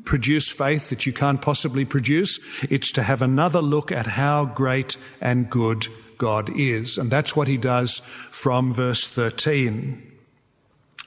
produce 0.04 0.52
faith 0.52 0.89
that 0.89 1.06
you 1.06 1.13
can't 1.13 1.41
possibly 1.41 1.86
produce. 1.86 2.39
It's 2.69 2.91
to 2.93 3.04
have 3.04 3.21
another 3.21 3.62
look 3.62 3.91
at 3.91 4.06
how 4.06 4.45
great 4.45 4.97
and 5.21 5.50
good 5.50 5.88
God 6.17 6.50
is. 6.56 6.97
And 6.97 7.10
that's 7.10 7.36
what 7.36 7.47
he 7.47 7.58
does 7.58 8.02
from 8.30 8.74
verse 8.74 9.06
13. 9.06 10.11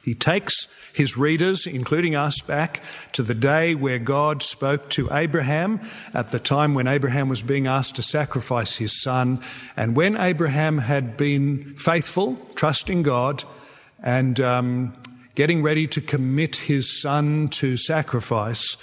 He 0.05 0.15
takes 0.15 0.69
his 0.93 1.17
readers, 1.17 1.67
including 1.67 2.15
us, 2.15 2.41
back 2.41 2.83
to 3.13 3.23
the 3.23 3.35
day 3.35 3.75
where 3.75 3.99
God 3.99 4.43
spoke 4.43 4.91
to 4.91 5.09
Abraham 5.11 5.81
at 6.13 6.31
the 6.31 6.39
time 6.39 6.75
when 6.75 6.87
Abraham 6.87 7.31
was 7.31 7.43
being 7.43 7.67
asked 7.67 7.97
to 7.97 8.03
sacrifice 8.03 8.77
his 8.77 9.01
son. 9.03 9.43
And 9.79 9.97
when 9.97 10.17
Abraham 10.17 10.79
had 10.79 11.17
been 11.17 11.75
faithful, 11.77 12.37
trusting 12.55 13.03
God, 13.03 13.45
and 14.03 14.39
um, 14.41 14.95
getting 15.35 15.63
ready 15.63 15.87
to 15.87 16.03
commit 16.03 16.57
his 16.57 17.01
son 17.01 17.49
to 17.49 17.79
sacrifice, 17.79 18.77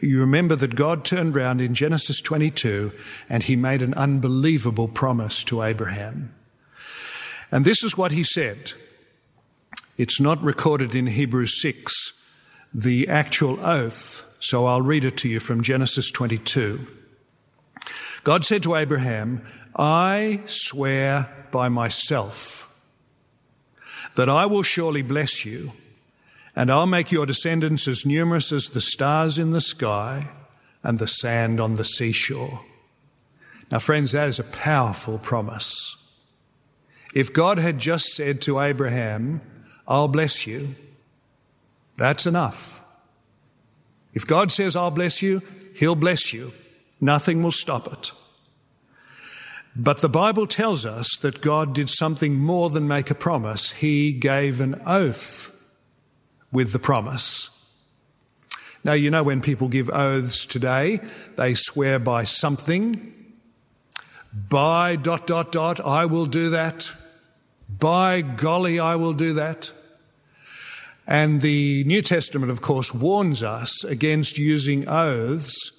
you 0.00 0.20
remember 0.20 0.54
that 0.54 0.76
God 0.76 1.04
turned 1.04 1.34
round 1.34 1.60
in 1.60 1.74
Genesis 1.74 2.20
22 2.22 2.92
and 3.28 3.42
he 3.42 3.56
made 3.56 3.82
an 3.82 3.94
unbelievable 3.94 4.86
promise 4.86 5.42
to 5.44 5.62
Abraham. 5.62 6.32
And 7.50 7.64
this 7.64 7.82
is 7.82 7.96
what 7.96 8.12
he 8.12 8.22
said. 8.22 8.74
It's 9.98 10.20
not 10.20 10.40
recorded 10.40 10.94
in 10.94 11.08
Hebrews 11.08 11.60
6, 11.60 12.12
the 12.72 13.08
actual 13.08 13.58
oath, 13.66 14.24
so 14.38 14.64
I'll 14.64 14.80
read 14.80 15.04
it 15.04 15.16
to 15.18 15.28
you 15.28 15.40
from 15.40 15.60
Genesis 15.60 16.12
22. 16.12 16.86
God 18.22 18.44
said 18.44 18.62
to 18.62 18.76
Abraham, 18.76 19.44
I 19.74 20.42
swear 20.46 21.48
by 21.50 21.68
myself 21.68 22.72
that 24.14 24.28
I 24.28 24.46
will 24.46 24.62
surely 24.62 25.02
bless 25.02 25.44
you, 25.44 25.72
and 26.54 26.70
I'll 26.70 26.86
make 26.86 27.10
your 27.10 27.26
descendants 27.26 27.88
as 27.88 28.06
numerous 28.06 28.52
as 28.52 28.68
the 28.68 28.80
stars 28.80 29.36
in 29.36 29.50
the 29.50 29.60
sky 29.60 30.28
and 30.84 31.00
the 31.00 31.08
sand 31.08 31.58
on 31.58 31.74
the 31.74 31.84
seashore. 31.84 32.60
Now, 33.68 33.80
friends, 33.80 34.12
that 34.12 34.28
is 34.28 34.38
a 34.38 34.44
powerful 34.44 35.18
promise. 35.18 35.96
If 37.16 37.32
God 37.32 37.58
had 37.58 37.80
just 37.80 38.14
said 38.14 38.40
to 38.42 38.60
Abraham, 38.60 39.40
I'll 39.88 40.06
bless 40.08 40.46
you. 40.46 40.74
That's 41.96 42.26
enough. 42.26 42.84
If 44.12 44.26
God 44.26 44.52
says, 44.52 44.76
I'll 44.76 44.90
bless 44.90 45.22
you, 45.22 45.42
He'll 45.74 45.94
bless 45.94 46.32
you. 46.32 46.52
Nothing 47.00 47.42
will 47.42 47.50
stop 47.50 47.90
it. 47.92 48.12
But 49.74 49.98
the 49.98 50.08
Bible 50.08 50.46
tells 50.46 50.84
us 50.84 51.16
that 51.22 51.40
God 51.40 51.72
did 51.72 51.88
something 51.88 52.34
more 52.36 52.68
than 52.68 52.88
make 52.88 53.10
a 53.10 53.14
promise. 53.14 53.70
He 53.70 54.12
gave 54.12 54.60
an 54.60 54.82
oath 54.84 55.54
with 56.50 56.72
the 56.72 56.78
promise. 56.78 57.54
Now, 58.82 58.94
you 58.94 59.10
know, 59.10 59.22
when 59.22 59.40
people 59.40 59.68
give 59.68 59.88
oaths 59.90 60.46
today, 60.46 61.00
they 61.36 61.54
swear 61.54 61.98
by 61.98 62.24
something. 62.24 63.14
By 64.48 64.96
dot, 64.96 65.26
dot, 65.26 65.52
dot, 65.52 65.80
I 65.80 66.06
will 66.06 66.26
do 66.26 66.50
that. 66.50 66.92
By 67.68 68.22
golly, 68.22 68.80
I 68.80 68.96
will 68.96 69.12
do 69.12 69.34
that. 69.34 69.70
And 71.08 71.40
the 71.40 71.84
New 71.84 72.02
Testament, 72.02 72.52
of 72.52 72.60
course, 72.60 72.92
warns 72.92 73.42
us 73.42 73.82
against 73.82 74.36
using 74.36 74.86
oaths 74.86 75.72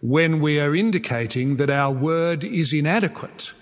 when 0.00 0.40
we 0.40 0.58
are 0.58 0.74
indicating 0.74 1.56
that 1.56 1.68
our 1.68 1.92
word 1.92 2.44
is 2.44 2.72
inadequate 2.72 3.52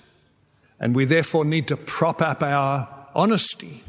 and 0.78 0.94
we 0.94 1.04
therefore 1.04 1.44
need 1.44 1.66
to 1.68 1.76
prop 1.76 2.22
up 2.22 2.40
our 2.40 2.88
honesty. 3.16 3.82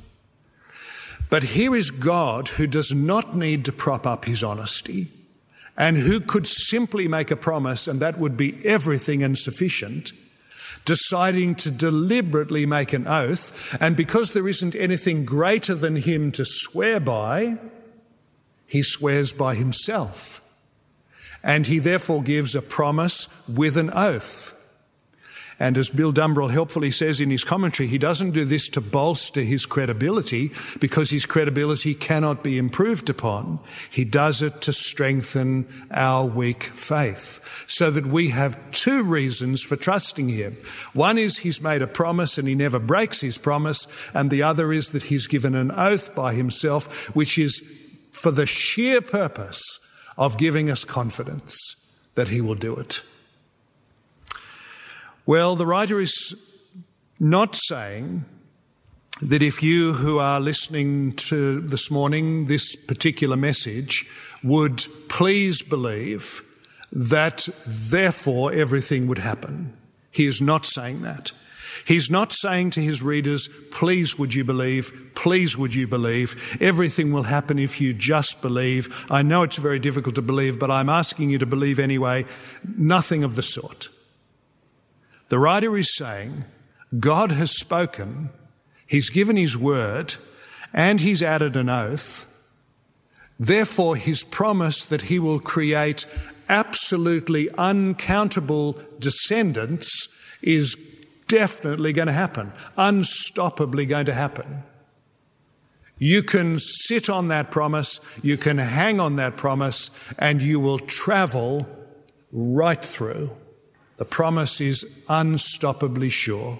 But 1.29 1.43
here 1.43 1.75
is 1.75 1.91
God 1.91 2.49
who 2.49 2.65
does 2.65 2.91
not 2.91 3.35
need 3.35 3.63
to 3.65 3.71
prop 3.71 4.07
up 4.07 4.25
his 4.25 4.43
honesty 4.43 5.07
and 5.77 5.97
who 5.97 6.19
could 6.19 6.47
simply 6.47 7.07
make 7.07 7.29
a 7.29 7.35
promise 7.35 7.87
and 7.87 7.99
that 7.99 8.17
would 8.17 8.37
be 8.37 8.59
everything 8.65 9.21
and 9.21 9.37
sufficient, 9.37 10.13
deciding 10.85 11.55
to 11.55 11.71
deliberately 11.71 12.65
make 12.65 12.93
an 12.93 13.07
oath. 13.07 13.75
And 13.79 13.95
because 13.95 14.33
there 14.33 14.47
isn't 14.47 14.75
anything 14.75 15.25
greater 15.25 15.75
than 15.75 15.95
him 15.95 16.31
to 16.33 16.45
swear 16.45 16.99
by, 16.99 17.57
he 18.67 18.81
swears 18.81 19.31
by 19.31 19.55
himself. 19.55 20.41
And 21.43 21.67
he 21.67 21.79
therefore 21.79 22.23
gives 22.23 22.55
a 22.55 22.61
promise 22.61 23.27
with 23.47 23.77
an 23.77 23.91
oath. 23.91 24.59
And 25.63 25.77
as 25.77 25.87
Bill 25.87 26.11
Dumbrell 26.11 26.51
helpfully 26.51 26.91
says 26.91 27.21
in 27.21 27.29
his 27.29 27.45
commentary, 27.45 27.87
he 27.87 27.97
doesn't 27.97 28.31
do 28.31 28.43
this 28.43 28.67
to 28.67 28.81
bolster 28.81 29.43
his 29.43 29.65
credibility 29.65 30.51
because 30.81 31.09
his 31.09 31.25
credibility 31.25 31.95
cannot 31.95 32.43
be 32.43 32.57
improved 32.57 33.09
upon. 33.09 33.59
He 33.89 34.03
does 34.03 34.41
it 34.41 34.59
to 34.63 34.73
strengthen 34.73 35.65
our 35.89 36.25
weak 36.25 36.63
faith 36.63 37.63
so 37.65 37.89
that 37.91 38.05
we 38.05 38.27
have 38.31 38.59
two 38.71 39.03
reasons 39.03 39.63
for 39.63 39.77
trusting 39.77 40.27
him. 40.27 40.57
One 40.91 41.17
is 41.17 41.37
he's 41.37 41.61
made 41.61 41.81
a 41.81 41.87
promise 41.87 42.37
and 42.37 42.45
he 42.45 42.55
never 42.55 42.77
breaks 42.77 43.21
his 43.21 43.37
promise. 43.37 43.87
And 44.13 44.29
the 44.31 44.43
other 44.43 44.73
is 44.73 44.89
that 44.89 45.03
he's 45.03 45.27
given 45.27 45.55
an 45.55 45.71
oath 45.71 46.13
by 46.13 46.33
himself, 46.33 47.15
which 47.15 47.37
is 47.37 47.63
for 48.11 48.31
the 48.31 48.45
sheer 48.45 48.99
purpose 48.99 49.79
of 50.17 50.37
giving 50.37 50.69
us 50.69 50.83
confidence 50.83 51.55
that 52.15 52.27
he 52.27 52.41
will 52.41 52.55
do 52.55 52.75
it. 52.75 53.01
Well, 55.25 55.55
the 55.55 55.65
writer 55.65 56.01
is 56.01 56.35
not 57.19 57.55
saying 57.55 58.25
that 59.21 59.41
if 59.41 59.63
you 59.63 59.93
who 59.93 60.19
are 60.19 60.41
listening 60.41 61.13
to 61.13 61.61
this 61.61 61.89
morning, 61.89 62.47
this 62.47 62.75
particular 62.75 63.37
message, 63.37 64.05
would 64.43 64.85
please 65.07 65.61
believe 65.61 66.41
that 66.91 67.47
therefore 67.65 68.51
everything 68.51 69.07
would 69.07 69.19
happen. 69.19 69.71
He 70.11 70.25
is 70.25 70.41
not 70.41 70.65
saying 70.65 71.03
that. 71.03 71.31
He's 71.85 72.11
not 72.11 72.33
saying 72.33 72.71
to 72.71 72.81
his 72.81 73.01
readers, 73.01 73.47
please 73.71 74.19
would 74.19 74.33
you 74.33 74.43
believe, 74.43 75.11
please 75.15 75.57
would 75.57 75.73
you 75.73 75.87
believe, 75.87 76.57
everything 76.59 77.13
will 77.13 77.23
happen 77.23 77.59
if 77.59 77.79
you 77.79 77.93
just 77.93 78.41
believe. 78.41 79.05
I 79.09 79.21
know 79.21 79.43
it's 79.43 79.57
very 79.57 79.79
difficult 79.79 80.15
to 80.15 80.21
believe, 80.21 80.59
but 80.59 80.69
I'm 80.69 80.89
asking 80.89 81.29
you 81.29 81.37
to 81.39 81.45
believe 81.45 81.79
anyway. 81.79 82.25
Nothing 82.77 83.23
of 83.23 83.35
the 83.35 83.41
sort. 83.41 83.89
The 85.33 85.39
writer 85.39 85.75
is 85.75 85.95
saying, 85.95 86.45
God 86.99 87.31
has 87.31 87.57
spoken, 87.57 88.29
He's 88.85 89.09
given 89.09 89.35
His 89.35 89.57
word, 89.57 90.13
and 90.71 91.01
He's 91.01 91.23
added 91.23 91.55
an 91.55 91.69
oath. 91.69 92.31
Therefore, 93.39 93.95
His 93.95 94.23
promise 94.23 94.85
that 94.85 95.09
He 95.09 95.17
will 95.17 95.39
create 95.39 96.05
absolutely 96.49 97.49
uncountable 97.57 98.77
descendants 98.99 100.07
is 100.43 100.75
definitely 101.27 101.93
going 101.93 102.09
to 102.09 102.13
happen, 102.13 102.53
unstoppably 102.77 103.89
going 103.89 104.05
to 104.05 104.13
happen. 104.13 104.61
You 105.97 106.21
can 106.21 106.59
sit 106.59 107.09
on 107.09 107.29
that 107.29 107.49
promise, 107.49 107.99
you 108.21 108.37
can 108.37 108.59
hang 108.59 108.99
on 108.99 109.15
that 109.15 109.35
promise, 109.35 109.89
and 110.19 110.43
you 110.43 110.59
will 110.59 110.77
travel 110.77 111.67
right 112.31 112.85
through. 112.85 113.31
The 113.97 114.05
promise 114.05 114.59
is 114.59 114.83
unstoppably 115.07 116.11
sure. 116.11 116.59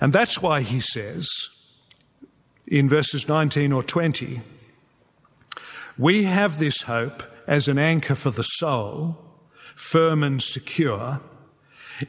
And 0.00 0.12
that's 0.12 0.40
why 0.42 0.62
he 0.62 0.80
says 0.80 1.28
in 2.66 2.88
verses 2.88 3.28
19 3.28 3.72
or 3.72 3.82
20, 3.82 4.40
we 5.96 6.24
have 6.24 6.58
this 6.58 6.82
hope 6.82 7.22
as 7.46 7.66
an 7.66 7.78
anchor 7.78 8.14
for 8.14 8.30
the 8.30 8.42
soul, 8.42 9.18
firm 9.74 10.22
and 10.22 10.42
secure. 10.42 11.20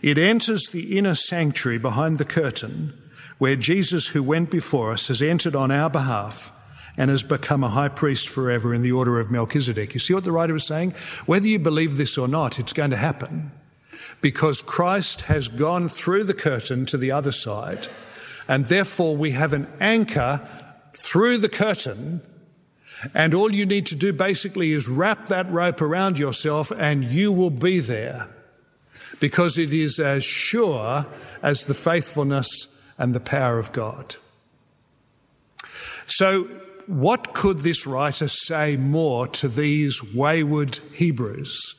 It 0.02 0.18
enters 0.18 0.68
the 0.68 0.98
inner 0.98 1.16
sanctuary 1.16 1.80
behind 1.80 2.18
the 2.18 2.26
curtain 2.26 2.94
where 3.40 3.56
Jesus, 3.56 4.10
who 4.10 4.22
went 4.22 4.52
before 4.52 4.92
us, 4.92 5.08
has 5.08 5.22
entered 5.22 5.56
on 5.56 5.72
our 5.72 5.90
behalf 5.90 6.52
and 7.00 7.10
has 7.10 7.24
become 7.24 7.64
a 7.64 7.70
high 7.70 7.88
priest 7.88 8.28
forever 8.28 8.74
in 8.74 8.82
the 8.82 8.92
order 8.92 9.22
of 9.22 9.32
Melchizedek. 9.32 9.94
You 9.94 10.02
see 10.02 10.14
what 10.14 10.26
the 10.26 10.34
writer 10.34 10.58
is 10.58 10.68
saying? 10.68 10.94
Whether 11.26 11.48
you 11.48 11.58
believe 11.58 11.96
this 11.96 12.18
or 12.18 12.28
not, 12.28 12.60
it's 12.60 12.74
going 12.74 12.90
to 12.90 12.98
happen 12.98 13.52
because 14.20 14.62
Christ 14.62 15.22
has 15.22 15.48
gone 15.48 15.88
through 15.88 16.26
the 16.26 16.34
curtain 16.34 16.86
to 16.88 16.98
the 16.98 17.10
other 17.10 17.32
side, 17.32 17.88
and 18.50 18.66
therefore 18.66 19.16
we 19.16 19.32
have 19.32 19.54
an 19.54 19.72
anchor 19.80 20.42
through 20.94 21.38
the 21.38 21.48
curtain. 21.48 22.22
And 23.14 23.34
all 23.34 23.54
you 23.54 23.66
need 23.66 23.86
to 23.88 23.96
do 23.96 24.12
basically 24.12 24.74
is 24.74 24.90
wrap 24.90 25.28
that 25.28 25.50
rope 25.50 25.82
around 25.82 26.20
yourself 26.20 26.70
and 26.70 27.06
you 27.06 27.32
will 27.32 27.50
be 27.50 27.80
there 27.80 28.28
because 29.22 29.58
it 29.58 29.74
is 29.74 30.00
as 30.00 30.26
sure 30.26 31.06
as 31.42 31.64
the 31.64 31.74
faithfulness 31.74 32.68
and 32.98 33.16
the 33.16 33.22
power 33.22 33.58
of 33.58 33.72
God. 33.72 34.18
So 36.08 36.50
what 36.90 37.36
could 37.36 37.60
this 37.60 37.86
writer 37.86 38.28
say 38.28 38.76
more 38.76 39.28
to 39.28 39.48
these 39.48 40.02
wayward 40.12 40.80
Hebrews? 40.96 41.76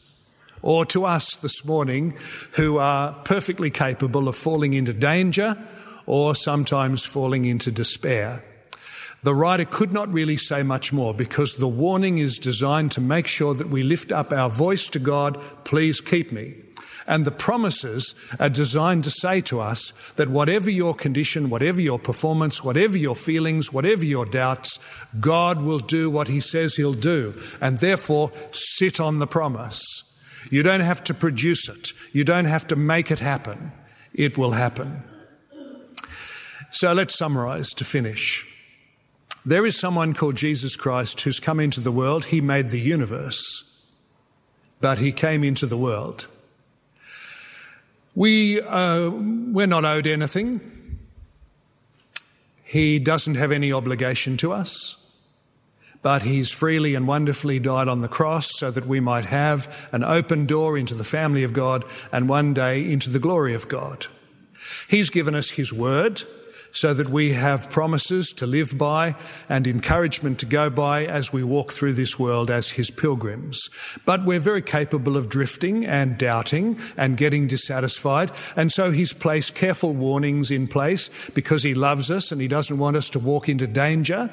Or 0.62 0.86
to 0.86 1.04
us 1.04 1.34
this 1.34 1.64
morning 1.64 2.14
who 2.52 2.78
are 2.78 3.14
perfectly 3.24 3.70
capable 3.70 4.28
of 4.28 4.36
falling 4.36 4.72
into 4.72 4.92
danger 4.92 5.58
or 6.06 6.36
sometimes 6.36 7.04
falling 7.04 7.44
into 7.44 7.72
despair. 7.72 8.44
The 9.24 9.34
writer 9.34 9.64
could 9.64 9.92
not 9.92 10.12
really 10.12 10.36
say 10.36 10.62
much 10.62 10.92
more 10.92 11.12
because 11.12 11.54
the 11.54 11.66
warning 11.66 12.18
is 12.18 12.38
designed 12.38 12.92
to 12.92 13.00
make 13.00 13.26
sure 13.26 13.54
that 13.54 13.68
we 13.68 13.82
lift 13.82 14.12
up 14.12 14.30
our 14.30 14.48
voice 14.48 14.86
to 14.88 15.00
God, 15.00 15.42
please 15.64 16.00
keep 16.00 16.30
me. 16.30 16.54
And 17.10 17.24
the 17.24 17.32
promises 17.32 18.14
are 18.38 18.48
designed 18.48 19.02
to 19.02 19.10
say 19.10 19.40
to 19.40 19.58
us 19.58 19.90
that 20.14 20.28
whatever 20.28 20.70
your 20.70 20.94
condition, 20.94 21.50
whatever 21.50 21.80
your 21.80 21.98
performance, 21.98 22.62
whatever 22.62 22.96
your 22.96 23.16
feelings, 23.16 23.72
whatever 23.72 24.04
your 24.04 24.24
doubts, 24.24 24.78
God 25.18 25.60
will 25.60 25.80
do 25.80 26.08
what 26.08 26.28
He 26.28 26.38
says 26.38 26.76
He'll 26.76 26.92
do. 26.92 27.34
And 27.60 27.78
therefore, 27.78 28.30
sit 28.52 29.00
on 29.00 29.18
the 29.18 29.26
promise. 29.26 29.82
You 30.52 30.62
don't 30.62 30.82
have 30.82 31.02
to 31.02 31.12
produce 31.12 31.68
it. 31.68 31.88
You 32.12 32.22
don't 32.22 32.44
have 32.44 32.68
to 32.68 32.76
make 32.76 33.10
it 33.10 33.18
happen. 33.18 33.72
It 34.14 34.38
will 34.38 34.52
happen. 34.52 35.02
So 36.70 36.92
let's 36.92 37.18
summarize 37.18 37.70
to 37.70 37.84
finish. 37.84 38.46
There 39.44 39.66
is 39.66 39.76
someone 39.76 40.14
called 40.14 40.36
Jesus 40.36 40.76
Christ 40.76 41.22
who's 41.22 41.40
come 41.40 41.58
into 41.58 41.80
the 41.80 41.90
world. 41.90 42.26
He 42.26 42.40
made 42.40 42.68
the 42.68 42.78
universe, 42.78 43.84
but 44.80 44.98
he 44.98 45.10
came 45.10 45.42
into 45.42 45.66
the 45.66 45.76
world. 45.76 46.28
We, 48.14 48.60
uh, 48.60 49.10
we're 49.10 49.66
not 49.66 49.84
owed 49.84 50.06
anything. 50.06 50.98
He 52.64 52.98
doesn't 52.98 53.34
have 53.34 53.52
any 53.52 53.72
obligation 53.72 54.36
to 54.38 54.52
us, 54.52 55.16
but 56.02 56.22
He's 56.22 56.52
freely 56.52 56.94
and 56.94 57.06
wonderfully 57.06 57.58
died 57.58 57.88
on 57.88 58.00
the 58.00 58.08
cross 58.08 58.48
so 58.58 58.70
that 58.70 58.86
we 58.86 59.00
might 59.00 59.24
have 59.26 59.88
an 59.92 60.04
open 60.04 60.46
door 60.46 60.78
into 60.78 60.94
the 60.94 61.04
family 61.04 61.42
of 61.42 61.52
God 61.52 61.84
and 62.12 62.28
one 62.28 62.54
day 62.54 62.90
into 62.90 63.10
the 63.10 63.18
glory 63.18 63.54
of 63.54 63.68
God. 63.68 64.06
He's 64.88 65.10
given 65.10 65.34
us 65.34 65.50
His 65.50 65.72
word 65.72 66.22
so 66.72 66.94
that 66.94 67.08
we 67.08 67.32
have 67.32 67.70
promises 67.70 68.32
to 68.32 68.46
live 68.46 68.76
by 68.76 69.14
and 69.48 69.66
encouragement 69.66 70.38
to 70.40 70.46
go 70.46 70.70
by 70.70 71.04
as 71.04 71.32
we 71.32 71.42
walk 71.42 71.72
through 71.72 71.94
this 71.94 72.18
world 72.18 72.50
as 72.50 72.70
his 72.70 72.90
pilgrims. 72.90 73.70
But 74.04 74.24
we're 74.24 74.40
very 74.40 74.62
capable 74.62 75.16
of 75.16 75.28
drifting 75.28 75.84
and 75.84 76.18
doubting 76.18 76.78
and 76.96 77.16
getting 77.16 77.46
dissatisfied. 77.46 78.30
And 78.56 78.70
so 78.70 78.90
he's 78.90 79.12
placed 79.12 79.54
careful 79.54 79.92
warnings 79.92 80.50
in 80.50 80.68
place 80.68 81.10
because 81.34 81.62
he 81.62 81.74
loves 81.74 82.10
us 82.10 82.32
and 82.32 82.40
he 82.40 82.48
doesn't 82.48 82.78
want 82.78 82.96
us 82.96 83.10
to 83.10 83.18
walk 83.18 83.48
into 83.48 83.66
danger. 83.66 84.30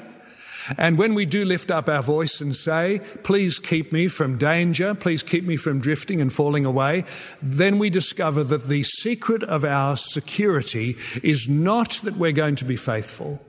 And 0.76 0.98
when 0.98 1.14
we 1.14 1.24
do 1.24 1.44
lift 1.44 1.70
up 1.70 1.88
our 1.88 2.02
voice 2.02 2.40
and 2.40 2.54
say, 2.54 3.00
please 3.22 3.58
keep 3.58 3.92
me 3.92 4.08
from 4.08 4.38
danger, 4.38 4.94
please 4.94 5.22
keep 5.22 5.44
me 5.44 5.56
from 5.56 5.80
drifting 5.80 6.20
and 6.20 6.32
falling 6.32 6.66
away, 6.66 7.04
then 7.40 7.78
we 7.78 7.90
discover 7.90 8.44
that 8.44 8.68
the 8.68 8.82
secret 8.82 9.42
of 9.42 9.64
our 9.64 9.96
security 9.96 10.96
is 11.22 11.48
not 11.48 11.92
that 12.02 12.16
we're 12.16 12.32
going 12.32 12.56
to 12.56 12.64
be 12.64 12.76
faithful, 12.76 13.42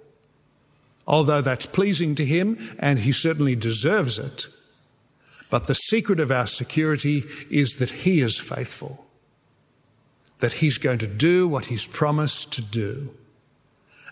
although 1.07 1.41
that's 1.41 1.65
pleasing 1.65 2.15
to 2.15 2.25
Him 2.25 2.75
and 2.79 2.99
He 2.99 3.11
certainly 3.11 3.55
deserves 3.55 4.17
it. 4.17 4.47
But 5.49 5.65
the 5.65 5.75
secret 5.75 6.19
of 6.19 6.31
our 6.31 6.47
security 6.47 7.23
is 7.49 7.79
that 7.79 7.89
He 7.89 8.21
is 8.21 8.39
faithful, 8.39 9.05
that 10.39 10.53
He's 10.53 10.77
going 10.77 10.99
to 10.99 11.07
do 11.07 11.47
what 11.47 11.65
He's 11.65 11.87
promised 11.87 12.53
to 12.53 12.61
do, 12.61 13.09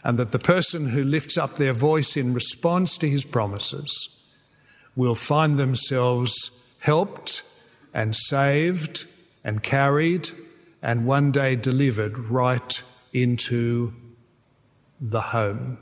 and 0.08 0.18
that 0.18 0.32
the 0.32 0.40
person 0.40 0.88
who 0.88 1.04
lifts 1.04 1.38
up 1.38 1.56
their 1.56 1.74
voice 1.74 2.16
in 2.16 2.34
response 2.34 2.98
to 2.98 3.10
His 3.10 3.26
promises 3.26 4.26
will 4.96 5.16
find 5.16 5.60
themselves 5.60 6.76
helped 6.80 7.44
and 7.94 8.16
saved 8.16 9.04
and 9.44 9.62
carried 9.62 10.30
and 10.82 11.06
one 11.06 11.34
day 11.34 11.58
delivered 11.58 12.18
right 12.18 12.82
into 13.12 13.94
the 15.02 15.20
home. 15.20 15.78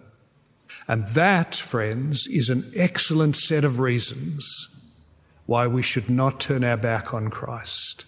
And 0.88 1.08
that, 1.10 1.54
friends, 1.54 2.26
is 2.26 2.50
an 2.50 2.66
excellent 2.76 3.36
set 3.36 3.64
of 3.64 3.80
reasons 3.80 4.90
why 5.46 5.68
we 5.68 5.84
should 5.84 6.10
not 6.10 6.40
turn 6.40 6.64
our 6.64 6.78
back 6.78 7.14
on 7.14 7.30
Christ. 7.30 8.06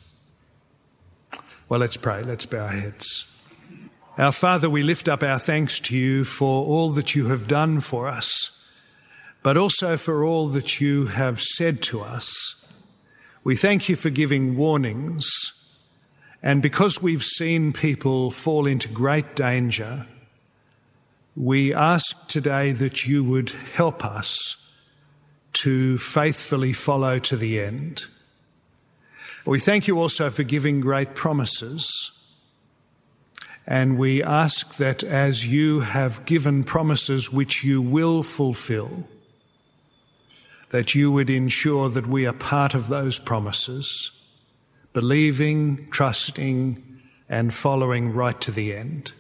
Well, 1.70 1.80
let's 1.80 1.98
pray. 1.98 2.24
Let's 2.24 2.48
bow 2.48 2.62
our 2.62 2.70
heads. 2.70 3.37
Our 4.18 4.32
Father, 4.32 4.68
we 4.68 4.82
lift 4.82 5.08
up 5.08 5.22
our 5.22 5.38
thanks 5.38 5.80
to 5.82 5.96
you 5.96 6.24
for 6.24 6.66
all 6.66 6.90
that 6.94 7.14
you 7.14 7.28
have 7.28 7.48
done 7.48 7.82
for 7.82 8.08
us, 8.08 8.50
but 9.44 9.58
also 9.58 9.96
for 9.96 10.26
all 10.26 10.48
that 10.48 10.82
you 10.82 11.06
have 11.06 11.40
said 11.40 11.84
to 11.84 12.02
us. 12.02 12.74
We 13.44 13.56
thank 13.56 13.90
you 13.90 13.96
for 13.96 14.10
giving 14.10 14.58
warnings, 14.58 15.30
and 16.42 16.64
because 16.64 17.00
we've 17.00 17.24
seen 17.24 17.74
people 17.74 18.32
fall 18.32 18.66
into 18.66 18.88
great 18.90 19.36
danger, 19.36 20.08
we 21.36 21.72
ask 21.72 22.28
today 22.28 22.72
that 22.72 23.06
you 23.06 23.24
would 23.24 23.52
help 23.76 24.04
us 24.04 24.56
to 25.54 26.00
faithfully 26.00 26.74
follow 26.74 27.20
to 27.20 27.38
the 27.38 27.60
end. 27.62 28.06
We 29.46 29.60
thank 29.60 29.88
you 29.88 30.00
also 30.00 30.32
for 30.32 30.42
giving 30.42 30.82
great 30.82 31.14
promises. 31.14 32.17
And 33.68 33.98
we 33.98 34.24
ask 34.24 34.78
that 34.78 35.04
as 35.04 35.46
you 35.46 35.82
have 35.82 36.24
given 36.26 36.64
promises 36.64 37.34
which 37.34 37.66
you 37.66 37.82
will 37.82 38.24
fulfill, 38.24 39.04
that 40.70 40.96
you 40.96 41.12
would 41.12 41.30
ensure 41.30 41.90
that 41.90 42.08
we 42.08 42.26
are 42.26 42.34
part 42.34 42.74
of 42.74 42.88
those 42.88 43.20
promises, 43.20 44.26
believing, 44.94 45.90
trusting, 45.92 46.82
and 47.28 47.54
following 47.54 48.14
right 48.14 48.40
to 48.40 48.52
the 48.52 48.74
end. 48.74 49.12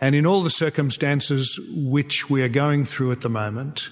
And 0.00 0.14
in 0.14 0.24
all 0.24 0.42
the 0.42 0.50
circumstances 0.50 1.60
which 1.74 2.30
we 2.30 2.42
are 2.42 2.48
going 2.48 2.86
through 2.86 3.12
at 3.12 3.20
the 3.20 3.28
moment, 3.28 3.90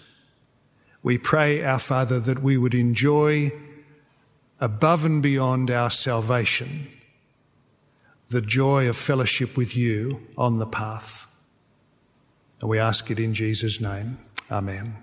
we 1.03 1.19
pray, 1.19 1.63
our 1.63 1.79
Father, 1.79 2.19
that 2.21 2.43
we 2.43 2.57
would 2.57 2.75
enjoy 2.75 3.53
above 4.61 5.05
and 5.05 5.23
beyond 5.23 5.71
our 5.71 5.91
salvation 5.91 6.89
the 8.31 8.41
joy 8.41 8.89
of 8.89 8.97
fellowship 8.97 9.57
with 9.57 9.77
you 9.77 10.21
on 10.37 10.59
the 10.59 10.67
path. 10.67 11.29
And 12.61 12.71
we 12.71 12.79
ask 12.79 13.11
it 13.11 13.19
in 13.19 13.35
Jesus' 13.35 13.81
name. 13.81 14.19
Amen. 14.51 14.97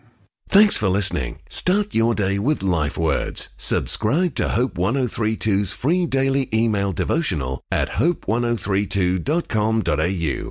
Thanks 0.49 0.75
for 0.75 0.89
listening. 0.89 1.39
Start 1.47 1.95
your 1.95 2.13
day 2.13 2.38
with 2.38 2.62
life 2.62 2.97
words. 2.97 3.49
Subscribe 3.57 4.36
to 4.36 4.49
Hope 4.49 4.73
1032's 4.73 5.71
free 5.71 6.05
daily 6.05 6.49
email 6.53 6.91
devotional 6.91 7.62
at 7.71 7.88
hope1032.com.au. 7.89 10.49